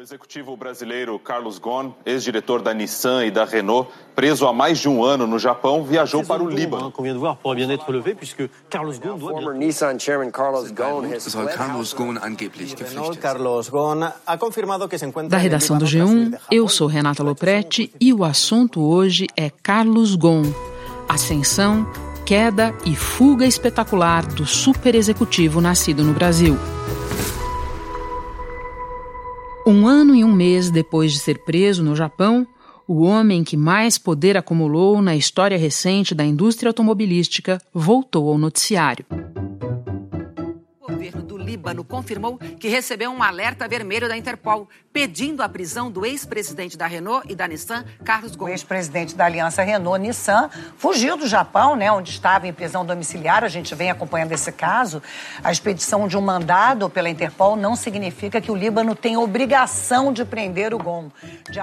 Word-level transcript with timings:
O 0.00 0.02
executivo 0.02 0.56
brasileiro 0.56 1.18
Carlos 1.18 1.58
Ghosn, 1.58 1.94
ex-diretor 2.06 2.62
da 2.62 2.72
Nissan 2.72 3.26
e 3.26 3.30
da 3.30 3.44
Renault, 3.44 3.92
preso 4.14 4.46
há 4.46 4.52
mais 4.52 4.78
de 4.78 4.88
um 4.88 5.04
ano 5.04 5.26
no 5.26 5.38
Japão, 5.38 5.84
viajou 5.84 6.24
para 6.24 6.42
o 6.42 6.48
Líbano. 6.48 6.90
Da 15.28 15.36
redação 15.36 15.76
do 15.76 15.84
G1, 15.84 16.40
eu 16.50 16.66
sou 16.66 16.86
Renata 16.86 17.22
Loprete 17.22 17.92
e 18.00 18.14
o 18.14 18.24
assunto 18.24 18.80
hoje 18.80 19.26
é 19.36 19.50
Carlos 19.50 20.16
Ghosn, 20.16 20.50
ascensão, 21.06 21.86
queda 22.24 22.74
e 22.86 22.96
fuga 22.96 23.44
espetacular 23.44 24.24
do 24.24 24.46
super 24.46 24.94
executivo 24.94 25.60
nascido 25.60 26.02
no 26.02 26.14
Brasil. 26.14 26.58
Um 29.70 29.86
ano 29.86 30.16
e 30.16 30.24
um 30.24 30.32
mês 30.32 30.68
depois 30.68 31.12
de 31.12 31.20
ser 31.20 31.44
preso 31.44 31.80
no 31.80 31.94
Japão, 31.94 32.44
o 32.88 33.02
homem 33.02 33.44
que 33.44 33.56
mais 33.56 33.96
poder 33.96 34.36
acumulou 34.36 35.00
na 35.00 35.14
história 35.14 35.56
recente 35.56 36.12
da 36.12 36.24
indústria 36.24 36.70
automobilística 36.70 37.62
voltou 37.72 38.28
ao 38.28 38.36
noticiário. 38.36 39.06
Líbano 41.50 41.82
confirmou 41.82 42.38
que 42.38 42.68
recebeu 42.68 43.10
um 43.10 43.22
alerta 43.22 43.66
vermelho 43.66 44.08
da 44.08 44.16
Interpol, 44.16 44.68
pedindo 44.92 45.42
a 45.42 45.48
prisão 45.48 45.90
do 45.90 46.06
ex-presidente 46.06 46.76
da 46.76 46.86
Renault 46.86 47.26
e 47.28 47.34
da 47.34 47.48
Nissan, 47.48 47.84
Carlos 48.04 48.36
Ghosn. 48.36 48.50
O 48.50 48.52
ex-presidente 48.52 49.16
da 49.16 49.24
aliança 49.24 49.62
Renault-Nissan 49.62 50.48
fugiu 50.76 51.16
do 51.16 51.26
Japão, 51.26 51.74
né, 51.74 51.90
onde 51.90 52.10
estava 52.10 52.46
em 52.46 52.52
prisão 52.52 52.86
domiciliar. 52.86 53.42
A 53.42 53.48
gente 53.48 53.74
vem 53.74 53.90
acompanhando 53.90 54.32
esse 54.32 54.52
caso. 54.52 55.02
A 55.42 55.50
expedição 55.50 56.06
de 56.06 56.16
um 56.16 56.20
mandado 56.20 56.88
pela 56.88 57.10
Interpol 57.10 57.56
não 57.56 57.74
significa 57.74 58.40
que 58.40 58.50
o 58.50 58.54
Líbano 58.54 58.94
tem 58.94 59.16
obrigação 59.16 60.12
de 60.12 60.24
prender 60.24 60.72
o 60.72 60.78
Ghosn. 60.78 61.10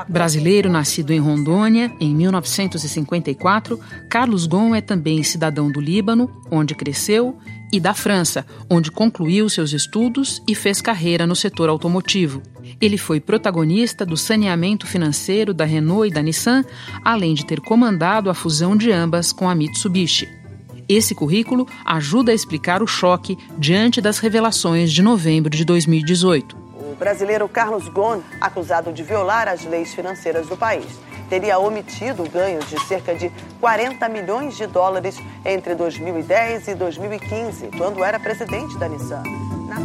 Brasileiro 0.07 0.69
nascido 0.69 1.11
em 1.11 1.19
Rondônia 1.19 1.91
em 1.99 2.13
1954, 2.13 3.79
Carlos 4.09 4.45
Ghosn 4.45 4.75
é 4.75 4.81
também 4.81 5.23
cidadão 5.23 5.71
do 5.71 5.79
Líbano, 5.79 6.29
onde 6.51 6.75
cresceu 6.75 7.37
e 7.71 7.79
da 7.79 7.93
França, 7.93 8.45
onde 8.69 8.91
concluiu 8.91 9.49
seus 9.49 9.73
estudos 9.73 10.41
e 10.47 10.55
fez 10.55 10.81
carreira 10.81 11.27
no 11.27 11.35
setor 11.35 11.69
automotivo. 11.69 12.41
Ele 12.79 12.97
foi 12.97 13.19
protagonista 13.19 14.05
do 14.05 14.17
saneamento 14.17 14.85
financeiro 14.85 15.53
da 15.53 15.65
Renault 15.65 16.07
e 16.07 16.13
da 16.13 16.21
Nissan, 16.21 16.63
além 17.03 17.33
de 17.33 17.45
ter 17.45 17.59
comandado 17.61 18.29
a 18.29 18.33
fusão 18.33 18.75
de 18.75 18.91
ambas 18.91 19.31
com 19.31 19.49
a 19.49 19.55
Mitsubishi. 19.55 20.29
Esse 20.87 21.13
currículo 21.13 21.67
ajuda 21.85 22.31
a 22.31 22.35
explicar 22.35 22.81
o 22.81 22.87
choque 22.87 23.37
diante 23.57 23.99
das 23.99 24.19
revelações 24.19 24.91
de 24.91 25.01
novembro 25.01 25.49
de 25.49 25.65
2018. 25.65 26.55
O 26.55 26.95
brasileiro 26.95 27.47
Carlos 27.49 27.89
Ghosn, 27.89 28.23
acusado 28.39 28.93
de 28.93 29.03
violar 29.03 29.47
as 29.47 29.65
leis 29.65 29.93
financeiras 29.93 30.47
do 30.47 30.55
país 30.55 30.85
teria 31.29 31.59
omitido 31.59 32.23
ganhos 32.29 32.69
de 32.69 32.79
cerca 32.85 33.15
de 33.15 33.31
40 33.59 34.07
milhões 34.09 34.55
de 34.55 34.67
dólares 34.67 35.19
entre 35.45 35.75
2010 35.75 36.69
e 36.69 36.75
2015, 36.75 37.69
quando 37.77 38.03
era 38.03 38.19
presidente 38.19 38.77
da 38.77 38.87
Nissan. 38.87 39.23
Na. 39.67 39.77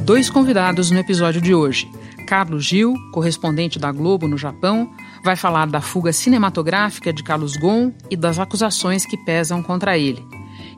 Dois 0.00 0.28
convidados 0.28 0.90
no 0.90 0.98
episódio 0.98 1.40
de 1.40 1.54
hoje. 1.54 1.90
Carlos 2.26 2.64
Gil, 2.64 2.94
correspondente 3.12 3.78
da 3.78 3.92
Globo 3.92 4.26
no 4.28 4.36
Japão, 4.38 4.90
vai 5.22 5.36
falar 5.36 5.66
da 5.66 5.80
fuga 5.80 6.12
cinematográfica 6.12 7.12
de 7.12 7.22
Carlos 7.22 7.56
Ghosn 7.56 7.92
e 8.10 8.16
das 8.16 8.38
acusações 8.38 9.06
que 9.06 9.16
pesam 9.16 9.62
contra 9.62 9.96
ele 9.98 10.26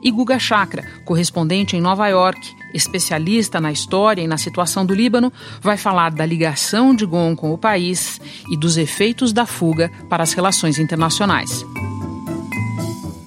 e 0.01 0.11
Guga 0.11 0.39
Chakra, 0.39 0.83
correspondente 1.05 1.75
em 1.75 1.81
Nova 1.81 2.07
York, 2.07 2.55
especialista 2.73 3.59
na 3.59 3.71
história 3.71 4.21
e 4.21 4.27
na 4.27 4.37
situação 4.37 4.85
do 4.85 4.93
Líbano, 4.93 5.31
vai 5.61 5.77
falar 5.77 6.11
da 6.11 6.25
ligação 6.25 6.95
de 6.95 7.05
Gon 7.05 7.35
com 7.35 7.51
o 7.53 7.57
país 7.57 8.19
e 8.49 8.57
dos 8.57 8.77
efeitos 8.77 9.33
da 9.33 9.45
fuga 9.45 9.91
para 10.09 10.23
as 10.23 10.33
relações 10.33 10.79
internacionais. 10.79 11.65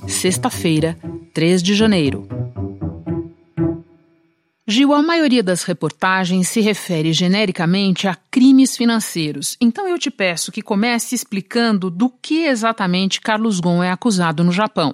Sexta-feira, 0.07 0.99
3 1.33 1.63
de 1.63 1.75
janeiro. 1.75 2.29
Gil, 4.67 4.93
a 4.95 5.03
maioria 5.03 5.43
das 5.43 5.65
reportagens 5.65 6.49
se 6.49 6.61
refere 6.61 7.13
genericamente 7.13 8.07
a 8.07 8.17
crimes 8.31 8.77
financeiros. 8.77 9.57
Então 9.61 9.89
eu 9.89 9.99
te 9.99 10.13
peço 10.13 10.53
que 10.53 10.63
comece 10.63 11.13
explicando 11.13 11.91
do 11.91 12.09
que 12.09 12.45
exatamente 12.45 13.21
Carlos 13.21 13.59
Gon 13.59 13.83
é 13.83 13.91
acusado 13.91 14.45
no 14.45 14.53
Japão. 14.53 14.93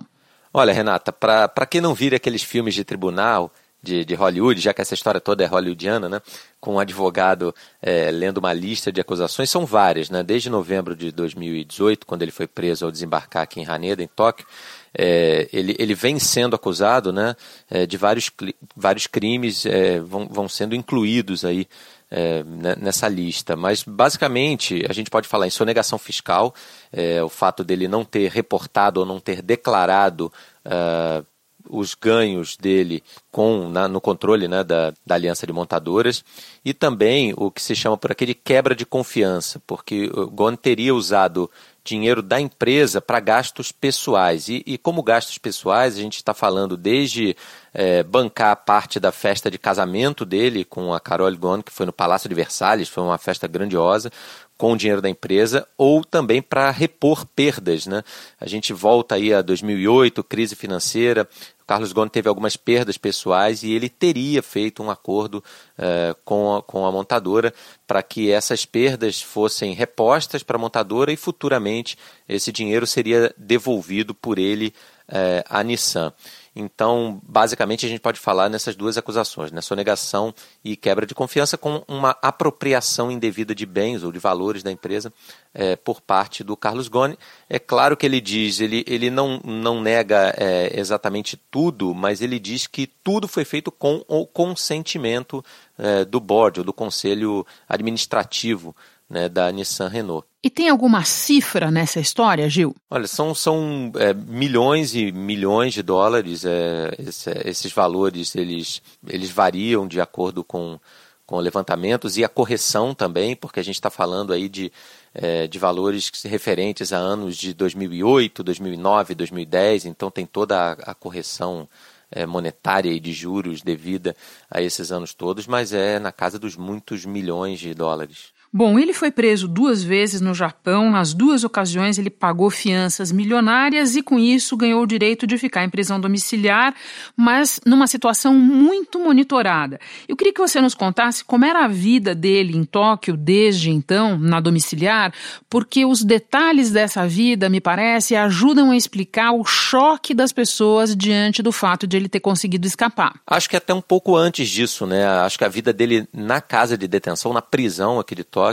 Olha, 0.53 0.73
Renata, 0.73 1.13
para 1.13 1.67
quem 1.67 1.83
não 1.83 1.93
vira 1.93 2.17
aqueles 2.17 2.43
filmes 2.43 2.75
de 2.75 2.85
tribunal 2.85 3.53
de, 3.87 4.05
de, 4.05 4.15
Hollywood, 4.15 4.61
já 4.61 4.75
que 4.75 4.83
essa 4.83 4.95
história 4.95 5.21
toda 5.21 5.45
é 5.45 5.47
hollywoodiana, 5.47 6.09
né? 6.09 6.21
Com 6.61 6.75
um 6.75 6.79
advogado 6.81 7.55
é, 7.81 8.11
lendo 8.11 8.39
uma 8.39 8.53
lista 8.53 8.91
de 8.91 9.01
acusações, 9.01 9.49
são 9.49 9.65
várias, 9.65 10.11
né? 10.11 10.25
Desde 10.25 10.51
novembro 10.51 10.97
de 10.97 11.13
2018, 11.13 12.05
quando 12.05 12.23
ele 12.23 12.33
foi 12.33 12.49
preso 12.49 12.85
ao 12.85 12.91
desembarcar 12.91 13.45
aqui 13.45 13.61
em 13.61 13.67
Haneda, 13.67 14.03
em 14.03 14.09
Tóquio, 14.09 14.45
é, 14.93 15.49
ele, 15.53 15.77
ele 15.79 15.95
vem 15.95 16.19
sendo 16.19 16.57
acusado, 16.57 17.13
né? 17.13 17.37
É, 17.71 17.87
de 17.87 17.97
vários, 17.97 18.31
vários 18.75 19.07
crimes 19.07 19.65
é, 19.65 20.01
vão, 20.01 20.27
vão 20.27 20.49
sendo 20.49 20.75
incluídos 20.75 21.45
aí 21.45 21.69
é, 22.11 22.43
né, 22.43 22.75
nessa 22.77 23.09
lista. 23.09 23.55
Mas, 23.55 23.85
basicamente, 23.85 24.85
a 24.89 24.93
gente 24.93 25.11
pode 25.11 25.29
falar 25.29 25.47
em 25.47 25.51
sonegação 25.51 25.99
fiscal, 25.99 26.55
é, 26.93 27.23
o 27.23 27.29
fato 27.29 27.63
dele 27.63 27.87
não 27.87 28.05
ter 28.05 28.31
reportado 28.31 29.01
ou 29.01 29.07
não 29.07 29.21
ter 29.21 29.43
declarado 29.43 30.33
uh, 30.65 31.25
os 31.69 31.95
ganhos 31.95 32.57
dele 32.57 33.03
com 33.31 33.69
na, 33.69 33.89
no 33.89 34.01
controle 34.01 34.49
né, 34.49 34.65
da, 34.65 34.93
da 35.05 35.15
aliança 35.15 35.47
de 35.47 35.53
montadoras 35.53 36.25
e 36.65 36.73
também 36.73 37.35
o 37.37 37.51
que 37.51 37.63
se 37.63 37.75
chama 37.75 37.97
por 37.97 38.13
aqui 38.13 38.27
de 38.27 38.35
quebra 38.35 38.75
de 38.75 38.87
confiança, 38.87 39.61
porque 39.67 40.11
o 40.15 40.31
Gon 40.31 40.57
teria 40.57 40.95
usado 40.95 41.51
dinheiro 41.87 42.21
da 42.21 42.41
empresa 42.41 43.01
para 43.01 43.21
gastos 43.21 43.71
pessoais. 43.71 44.49
E, 44.49 44.63
e, 44.67 44.77
como 44.77 45.03
gastos 45.03 45.39
pessoais, 45.39 45.97
a 45.97 46.01
gente 46.01 46.17
está 46.17 46.35
falando 46.35 46.77
desde 46.77 47.37
é, 47.73 48.03
bancar 48.03 48.57
parte 48.65 48.99
da 48.99 49.13
festa 49.13 49.51
de 49.51 49.57
casamento 49.57 50.25
dele 50.25 50.65
com 50.65 50.93
a 50.93 51.01
Carol 51.01 51.35
Ghosn, 51.35 51.63
que 51.63 51.73
foi 51.73 51.87
no 51.87 51.93
Palácio 51.93 52.29
de 52.29 52.35
Versalhes, 52.35 52.89
foi 52.89 53.05
uma 53.05 53.17
festa 53.17 53.47
grandiosa, 53.47 54.11
com 54.59 54.73
o 54.73 54.77
dinheiro 54.77 55.03
da 55.03 55.09
empresa, 55.09 55.69
ou 55.77 56.05
também 56.05 56.43
para 56.43 56.71
repor 56.71 57.25
perdas. 57.27 57.87
Né? 57.87 58.03
A 58.41 58.49
gente 58.49 58.73
volta 58.73 59.15
aí 59.15 59.33
a 59.33 59.41
2008, 59.41 60.25
crise 60.25 60.57
financeira, 60.57 61.29
Carlos 61.67 61.93
Ghosn 61.93 62.09
teve 62.09 62.29
algumas 62.29 62.57
perdas 62.57 62.97
pessoais 62.97 63.63
e 63.63 63.73
ele 63.73 63.89
teria 63.89 64.43
feito 64.43 64.83
um 64.83 64.91
acordo 64.91 65.43
uh, 65.79 66.17
com, 66.25 66.57
a, 66.57 66.63
com 66.63 66.87
a 66.87 66.93
montadora 66.93 67.53
para 67.87 68.03
que 68.03 68.31
essas 68.31 68.65
perdas 68.65 69.21
fossem 69.21 69.73
repostas 69.73 70.43
para 70.43 70.57
a 70.57 70.61
montadora 70.61 71.13
e 71.13 71.17
futuramente 71.17 71.99
esse 72.29 72.53
dinheiro 72.53 72.87
seria 72.87 73.35
devolvido 73.37 74.15
por 74.15 74.39
ele 74.39 74.73
uh, 75.09 75.45
à 75.49 75.63
Nissan. 75.63 76.13
Então, 76.59 77.21
basicamente, 77.23 77.85
a 77.85 77.89
gente 77.89 78.01
pode 78.01 78.19
falar 78.19 78.49
nessas 78.49 78.75
duas 78.75 78.97
acusações, 78.97 79.53
né? 79.53 79.61
sonegação 79.61 80.35
e 80.65 80.75
quebra 80.75 81.05
de 81.05 81.15
confiança 81.15 81.59
com 81.59 81.85
uma 81.87 82.17
apropriação 82.23 83.13
indevida 83.13 83.55
de 83.55 83.67
bens 83.67 84.03
ou 84.03 84.11
de 84.11 84.19
valores 84.19 84.63
da 84.63 84.73
empresa 84.73 85.13
é, 85.53 85.77
por 85.77 86.01
parte 86.01 86.43
do 86.43 86.57
Carlos 86.57 86.89
Goni. 86.89 87.19
É 87.47 87.59
claro 87.59 87.95
que 87.95 88.07
ele 88.07 88.23
diz, 88.23 88.59
ele, 88.61 88.83
ele 88.87 89.11
não, 89.11 89.39
não 89.45 89.83
nega 89.83 90.35
é, 90.39 90.81
exatamente 90.81 91.37
tudo, 91.51 91.95
mas 91.95 92.23
ele 92.23 92.39
diz 92.39 92.67
que 92.67 92.87
tudo 92.87 93.29
foi 93.29 93.45
feito 93.45 93.71
com 93.71 94.03
o 94.09 94.27
consentimento 94.27 95.45
é, 95.77 96.07
do 96.07 96.19
board, 96.19 96.61
ou 96.61 96.65
do 96.65 96.73
conselho 96.73 97.47
administrativo 97.69 98.75
né, 99.09 99.29
da 99.29 99.51
Nissan 99.51 99.89
Renault. 99.89 100.27
E 100.43 100.51
tem 100.51 100.69
alguma 100.69 101.05
cifra 101.05 101.71
nessa 101.71 101.99
história, 101.99 102.49
Gil? 102.49 102.75
Olha, 102.91 103.09
são, 103.09 103.35
são 103.35 103.91
é, 103.97 104.15
milhões 104.15 104.95
e 104.95 105.11
milhões 105.11 105.75
de 105.75 105.83
dólares. 105.83 106.45
É, 106.45 106.95
esse, 106.99 107.31
esses 107.45 107.73
valores 107.73 108.35
eles, 108.37 108.81
eles 109.09 109.31
variam 109.31 109.89
de 109.89 110.01
acordo 110.01 110.45
com, 110.45 110.79
com 111.27 111.39
levantamentos 111.39 112.17
e 112.17 112.25
a 112.25 112.29
correção 112.29 112.95
também, 112.95 113.35
porque 113.35 113.59
a 113.59 113.63
gente 113.63 113.75
está 113.75 113.91
falando 113.91 114.33
aí 114.33 114.49
de, 114.49 114.71
é, 115.13 115.49
de 115.49 115.59
valores 115.59 116.11
referentes 116.25 116.93
a 116.93 116.97
anos 116.97 117.37
de 117.37 117.53
2008, 117.53 118.45
2009, 118.45 119.15
2010, 119.17 119.87
então 119.87 120.13
tem 120.13 120.25
toda 120.25 120.57
a, 120.57 120.73
a 120.93 120.95
correção 120.95 121.69
é, 122.09 122.25
monetária 122.25 122.91
e 122.91 123.01
de 123.01 123.13
juros 123.13 123.63
devida 123.63 124.15
a 124.49 124.63
esses 124.63 124.93
anos 124.93 125.13
todos, 125.13 125.47
mas 125.49 125.73
é 125.73 125.99
na 125.99 126.13
casa 126.13 126.39
dos 126.39 126.57
muitos 126.57 127.05
milhões 127.05 127.59
de 127.59 127.75
dólares. 127.75 128.36
Bom, 128.57 128.79
ele 128.79 128.95
foi 128.95 129.11
preso 129.11 129.47
duas 129.47 129.85
vezes 129.85 130.23
no 130.23 130.33
Japão. 130.33 130.91
Nas 130.91 131.13
duas 131.13 131.45
ocasiões, 131.45 131.99
ele 131.99 132.09
pagou 132.09 132.49
fianças 132.49 133.13
milionárias 133.13 133.95
e, 133.97 134.03
com 134.03 134.19
isso, 134.19 134.57
ganhou 134.57 134.83
o 134.83 134.87
direito 134.87 135.27
de 135.27 135.37
ficar 135.37 135.63
em 135.63 135.69
prisão 135.69 136.01
domiciliar, 136.01 136.75
mas 137.15 137.61
numa 137.67 137.87
situação 137.87 138.33
muito 138.33 138.99
monitorada. 138.99 139.79
Eu 140.09 140.17
queria 140.17 140.33
que 140.33 140.41
você 140.41 140.59
nos 140.59 140.75
contasse 140.75 141.23
como 141.23 141.45
era 141.45 141.67
a 141.67 141.69
vida 141.69 142.15
dele 142.15 142.57
em 142.57 142.65
Tóquio 142.65 143.15
desde 143.15 143.69
então, 143.69 144.17
na 144.19 144.41
domiciliar, 144.41 145.13
porque 145.51 145.85
os 145.85 146.03
detalhes 146.03 146.71
dessa 146.71 147.07
vida, 147.07 147.51
me 147.51 147.61
parece, 147.61 148.17
ajudam 148.17 148.71
a 148.71 148.77
explicar 148.77 149.33
o 149.33 149.45
choque 149.45 150.15
das 150.15 150.33
pessoas 150.33 150.97
diante 150.97 151.43
do 151.43 151.53
fato 151.53 151.87
de 151.87 151.99
ele 151.99 152.09
ter 152.09 152.21
conseguido 152.21 152.67
escapar. 152.67 153.21
Acho 153.27 153.51
que 153.51 153.57
até 153.59 153.75
um 153.75 153.83
pouco 153.83 154.17
antes 154.17 154.49
disso, 154.49 154.87
né? 154.87 155.07
Acho 155.07 155.37
que 155.37 155.45
a 155.45 155.49
vida 155.49 155.75
dele 155.75 156.09
na 156.11 156.41
casa 156.41 156.79
de 156.79 156.89
detenção, 156.89 157.35
na 157.35 157.43
prisão 157.43 158.01
aqui 158.01 158.15
de 158.15 158.25
Tóquio, 158.25 158.46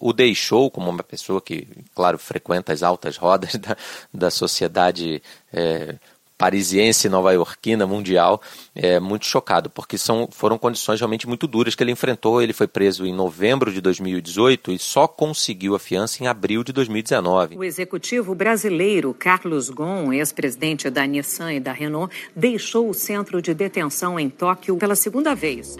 o 0.00 0.12
deixou 0.12 0.70
como 0.70 0.90
uma 0.90 1.02
pessoa 1.02 1.40
que, 1.40 1.66
claro, 1.94 2.18
frequenta 2.18 2.72
as 2.72 2.82
altas 2.82 3.16
rodas 3.16 3.54
da, 3.56 3.76
da 4.12 4.30
sociedade. 4.30 5.22
É, 5.52 5.96
parisiense, 6.42 7.08
nova-iorquina, 7.08 7.86
mundial, 7.86 8.42
é, 8.74 8.98
muito 8.98 9.24
chocado, 9.24 9.70
porque 9.70 9.96
são, 9.96 10.28
foram 10.28 10.58
condições 10.58 10.98
realmente 10.98 11.24
muito 11.24 11.46
duras 11.46 11.76
que 11.76 11.84
ele 11.84 11.92
enfrentou. 11.92 12.42
Ele 12.42 12.52
foi 12.52 12.66
preso 12.66 13.06
em 13.06 13.14
novembro 13.14 13.72
de 13.72 13.80
2018 13.80 14.72
e 14.72 14.78
só 14.80 15.06
conseguiu 15.06 15.76
a 15.76 15.78
fiança 15.78 16.20
em 16.20 16.26
abril 16.26 16.64
de 16.64 16.72
2019. 16.72 17.56
O 17.56 17.62
executivo 17.62 18.34
brasileiro 18.34 19.14
Carlos 19.14 19.70
Ghosn, 19.70 20.12
ex-presidente 20.12 20.90
da 20.90 21.06
Nissan 21.06 21.52
e 21.52 21.60
da 21.60 21.70
Renault, 21.70 22.12
deixou 22.34 22.90
o 22.90 22.94
centro 22.94 23.40
de 23.40 23.54
detenção 23.54 24.18
em 24.18 24.28
Tóquio 24.28 24.76
pela 24.76 24.96
segunda 24.96 25.36
vez. 25.36 25.76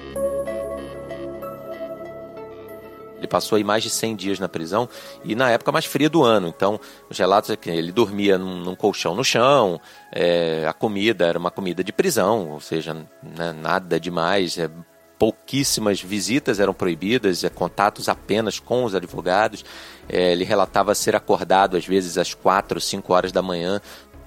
Ele 3.23 3.29
passou 3.29 3.57
aí 3.57 3.63
mais 3.63 3.85
de 3.85 3.91
100 3.91 4.17
dias 4.17 4.41
na 4.41 4.49
prisão 4.49 4.89
e 5.25 5.37
na 5.37 5.49
época 5.49 5.71
mais 5.71 5.85
fria 5.85 6.11
do 6.11 6.25
ano. 6.25 6.49
Então, 6.49 6.81
os 7.09 7.17
relatos 7.17 7.51
é 7.51 7.57
que 7.57 7.71
ele 7.71 7.93
dormia 7.93 8.37
num, 8.37 8.57
num 8.57 8.75
colchão 8.75 9.15
no 9.15 9.23
chão, 9.23 9.81
é, 10.13 10.67
a 10.69 10.73
comida 10.73 11.25
era 11.25 11.39
uma 11.39 11.51
comida 11.51 11.85
de 11.85 11.93
prisão, 11.93 12.51
ou 12.51 12.61
seja, 12.61 12.95
né, 13.23 13.53
nada 13.53 14.01
demais. 14.01 14.59
É, 14.59 14.69
pouquíssimas 15.17 16.03
visitas 16.03 16.59
eram 16.59 16.75
proibidas, 16.75 17.45
é, 17.45 17.49
contatos 17.49 18.09
apenas 18.09 18.59
com 18.59 18.85
os 18.85 18.93
advogados. 18.93 19.65
É, 20.09 20.33
ele 20.33 20.43
relatava 20.43 20.97
ser 20.97 21.15
acordado 21.15 21.77
às 21.77 21.87
vezes 21.87 22.19
às 22.19 22.35
4, 22.35 22.81
5 22.81 23.13
horas 23.13 23.31
da 23.31 23.41
manhã 23.41 23.81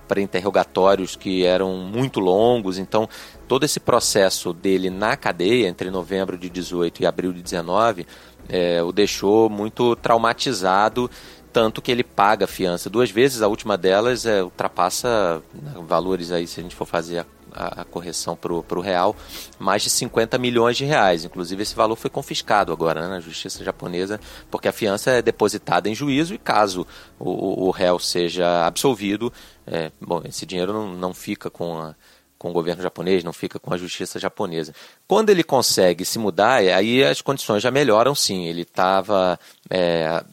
para 0.07 0.21
interrogatórios 0.21 1.15
que 1.15 1.45
eram 1.45 1.75
muito 1.77 2.19
longos. 2.19 2.77
Então, 2.77 3.09
todo 3.47 3.63
esse 3.63 3.79
processo 3.79 4.53
dele 4.53 4.89
na 4.89 5.17
cadeia 5.17 5.67
entre 5.67 5.89
novembro 5.89 6.37
de 6.37 6.49
18 6.49 7.03
e 7.03 7.05
abril 7.05 7.33
de 7.33 7.41
19 7.41 8.05
é, 8.49 8.81
o 8.81 8.91
deixou 8.91 9.49
muito 9.49 9.95
traumatizado, 9.95 11.09
tanto 11.51 11.81
que 11.81 11.91
ele 11.91 12.03
paga 12.03 12.45
a 12.45 12.47
fiança 12.47 12.89
duas 12.89 13.09
vezes, 13.09 13.41
a 13.41 13.47
última 13.47 13.77
delas 13.77 14.25
é, 14.25 14.43
ultrapassa 14.43 15.41
né, 15.53 15.73
valores 15.87 16.31
aí, 16.31 16.45
se 16.47 16.59
a 16.59 16.63
gente 16.63 16.75
for 16.75 16.85
fazer 16.85 17.25
a, 17.55 17.81
a, 17.81 17.85
correção 17.85 18.35
para 18.35 18.53
o 18.53 18.81
real, 18.81 19.15
mais 19.57 19.81
de 19.81 19.89
50 19.89 20.37
milhões 20.37 20.75
de 20.75 20.83
reais. 20.83 21.23
Inclusive 21.23 21.63
esse 21.63 21.73
valor 21.73 21.95
foi 21.95 22.09
confiscado 22.09 22.73
agora 22.73 23.01
né, 23.01 23.07
na 23.07 23.19
justiça 23.21 23.63
japonesa, 23.63 24.19
porque 24.51 24.67
a 24.67 24.73
fiança 24.73 25.11
é 25.11 25.21
depositada 25.21 25.89
em 25.89 25.95
juízo 25.95 26.33
e 26.33 26.37
caso 26.37 26.85
o, 27.17 27.67
o 27.67 27.71
réu 27.71 27.97
seja 27.97 28.65
absolvido, 28.65 29.31
é, 29.65 29.91
bom, 29.99 30.21
esse 30.25 30.45
dinheiro 30.45 30.73
não, 30.73 30.93
não 30.93 31.13
fica 31.13 31.49
com 31.49 31.79
a 31.79 31.95
com 32.37 32.49
o 32.49 32.53
governo 32.53 32.83
japonês, 32.83 33.23
não 33.23 33.33
fica 33.33 33.59
com 33.59 33.73
a 33.73 33.77
justiça 33.77 34.19
japonesa. 34.19 34.73
Quando 35.07 35.29
ele 35.29 35.43
consegue 35.43 36.05
se 36.05 36.19
mudar, 36.19 36.63
é, 36.63 36.73
aí 36.73 37.03
as 37.03 37.21
condições 37.21 37.63
já 37.63 37.71
melhoram 37.71 38.13
sim. 38.13 38.45
Ele 38.45 38.61
estava 38.61 39.39
é, 39.69 40.23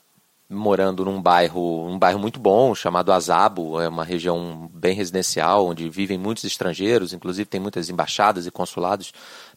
morando 0.52 1.04
num 1.04 1.20
bairro, 1.20 1.86
um 1.86 1.98
bairro 1.98 2.18
muito 2.18 2.38
bom, 2.38 2.74
chamado 2.74 3.12
Azabo, 3.12 3.80
é 3.80 3.88
uma 3.88 4.04
região 4.04 4.70
bem 4.72 4.94
residencial, 4.94 5.66
onde 5.66 5.88
vivem 5.88 6.18
muitos 6.18 6.44
estrangeiros, 6.44 7.12
inclusive 7.12 7.46
tem 7.46 7.60
muitas 7.60 7.88
embaixadas 7.88 8.46
e 8.46 8.50
consulados 8.50 9.12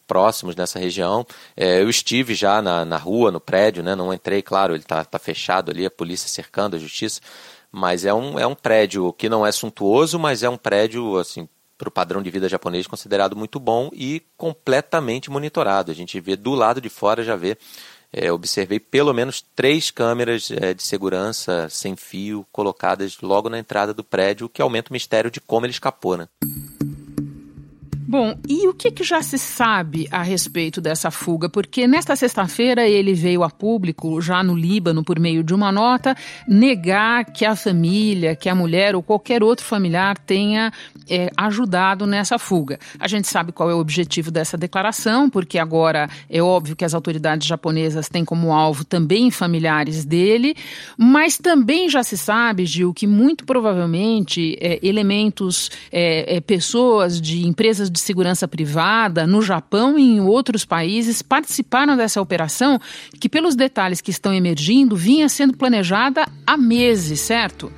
próximos 0.08 0.56
nessa 0.56 0.80
região. 0.80 1.26
É, 1.56 1.82
eu 1.82 1.90
estive 1.90 2.34
já 2.34 2.62
na, 2.62 2.86
na 2.86 2.98
rua, 2.98 3.32
no 3.32 3.42
prédio, 3.42 3.84
né? 3.84 3.96
não 3.96 4.14
entrei, 4.14 4.42
claro, 4.42 4.74
ele 4.74 4.84
está 4.84 5.04
tá 5.04 5.20
fechado 5.20 5.72
ali, 5.72 5.86
a 5.86 5.92
polícia 5.92 6.30
cercando 6.30 6.76
a 6.76 6.80
justiça, 6.80 7.20
mas 7.72 8.06
é 8.06 8.14
um, 8.14 8.40
é 8.40 8.48
um 8.48 8.56
prédio 8.56 9.12
que 9.14 9.28
não 9.28 9.46
é 9.46 9.52
suntuoso, 9.52 10.18
mas 10.18 10.44
é 10.44 10.50
um 10.50 10.58
prédio 10.58 11.18
assim 11.18 11.48
para 11.78 11.90
o 11.90 11.92
padrão 11.92 12.22
de 12.22 12.30
vida 12.30 12.50
japonês 12.50 12.88
considerado 12.88 13.36
muito 13.36 13.60
bom 13.60 13.90
e 13.94 14.22
completamente 14.38 15.30
monitorado. 15.30 15.92
A 15.92 15.96
gente 15.96 16.20
vê 16.20 16.36
do 16.36 16.54
lado 16.54 16.80
de 16.80 16.90
fora, 16.90 17.24
já 17.24 17.36
vê, 17.36 17.58
é, 18.12 18.32
observei 18.32 18.80
pelo 18.80 19.14
menos 19.14 19.44
três 19.56 19.92
câmeras 19.92 20.50
é, 20.52 20.74
de 20.74 20.84
segurança 20.84 21.68
sem 21.70 21.96
fio 21.96 22.46
colocadas 22.52 23.20
logo 23.22 23.50
na 23.50 23.60
entrada 23.60 23.94
do 23.94 24.04
prédio, 24.04 24.48
o 24.48 24.50
que 24.50 24.62
aumenta 24.62 24.90
o 24.90 24.94
mistério 24.94 25.30
de 25.30 25.42
como 25.42 25.66
ele 25.66 25.74
escapou. 25.74 26.18
Né? 26.18 26.28
Bom, 28.08 28.38
e 28.48 28.68
o 28.68 28.74
que, 28.74 28.92
que, 28.92 29.04
já 29.04 29.24
se 29.24 29.40
sabe 29.40 30.08
a 30.12 30.22
respeito 30.22 30.80
dessa 30.80 31.10
fuga? 31.10 31.50
Porque 31.50 31.88
nesta 31.88 32.16
sexta-feira 32.16 32.88
ele 32.88 33.16
veio 33.16 33.42
a 33.42 33.50
público, 33.50 34.22
já 34.22 34.44
no 34.44 34.56
Líbano, 34.56 35.04
por 35.04 35.20
meio 35.20 35.44
de 35.44 35.56
uma 35.56 35.72
nota, 35.72 36.16
negar 36.48 37.26
que 37.26 37.44
a 37.44 37.56
família, 37.56 38.36
que 38.36 38.48
a 38.48 38.54
mulher 38.54 38.96
ou 38.96 39.02
qualquer 39.02 39.42
outro 39.42 39.66
familiar 39.66 40.20
tenha 40.20 40.72
é, 41.10 41.32
ajudado 41.36 42.06
nessa 42.06 42.38
fuga. 42.38 42.78
A 43.00 43.08
gente 43.08 43.28
sabe 43.28 43.52
qual 43.52 43.72
é 43.72 43.74
o 43.74 43.80
objetivo 43.80 44.30
dessa 44.30 44.56
declaração, 44.56 45.28
porque 45.28 45.58
agora 45.58 46.08
é 46.30 46.44
óbvio 46.44 46.76
que 46.76 46.86
as 46.86 46.94
autoridades 46.94 47.48
japonesas 47.48 48.08
têm 48.08 48.24
como 48.24 48.54
alvo 48.54 48.86
também 48.86 49.32
familiares 49.32 50.06
dele, 50.06 50.56
mas 50.96 51.40
também 51.40 51.90
já 51.90 52.04
se 52.04 52.20
sabe, 52.20 52.68
Gil, 52.68 52.94
que 52.94 53.08
muito 53.08 53.46
provavelmente 53.46 54.56
é, 54.62 54.80
elementos, 54.84 55.72
é, 55.92 56.36
é 56.36 56.40
pessoas 56.40 57.20
de 57.20 57.48
empresas 57.48 57.90
de 57.96 58.02
segurança 58.02 58.48
privada 58.48 59.26
no 59.26 59.42
Japão 59.42 59.98
e 59.98 60.04
em 60.04 60.20
outros 60.20 60.66
países 60.66 61.22
participaram 61.22 61.98
dessa 61.98 62.22
operação 62.22 62.80
que, 63.20 63.28
pelos 63.28 63.56
detalhes 63.56 64.02
que 64.02 64.12
estão 64.12 64.34
emergindo, 64.34 64.96
vinha 64.96 65.28
sendo 65.30 65.58
planejada 65.58 66.28
há 66.46 66.58
meses, 66.58 67.20
certo? 67.22 67.72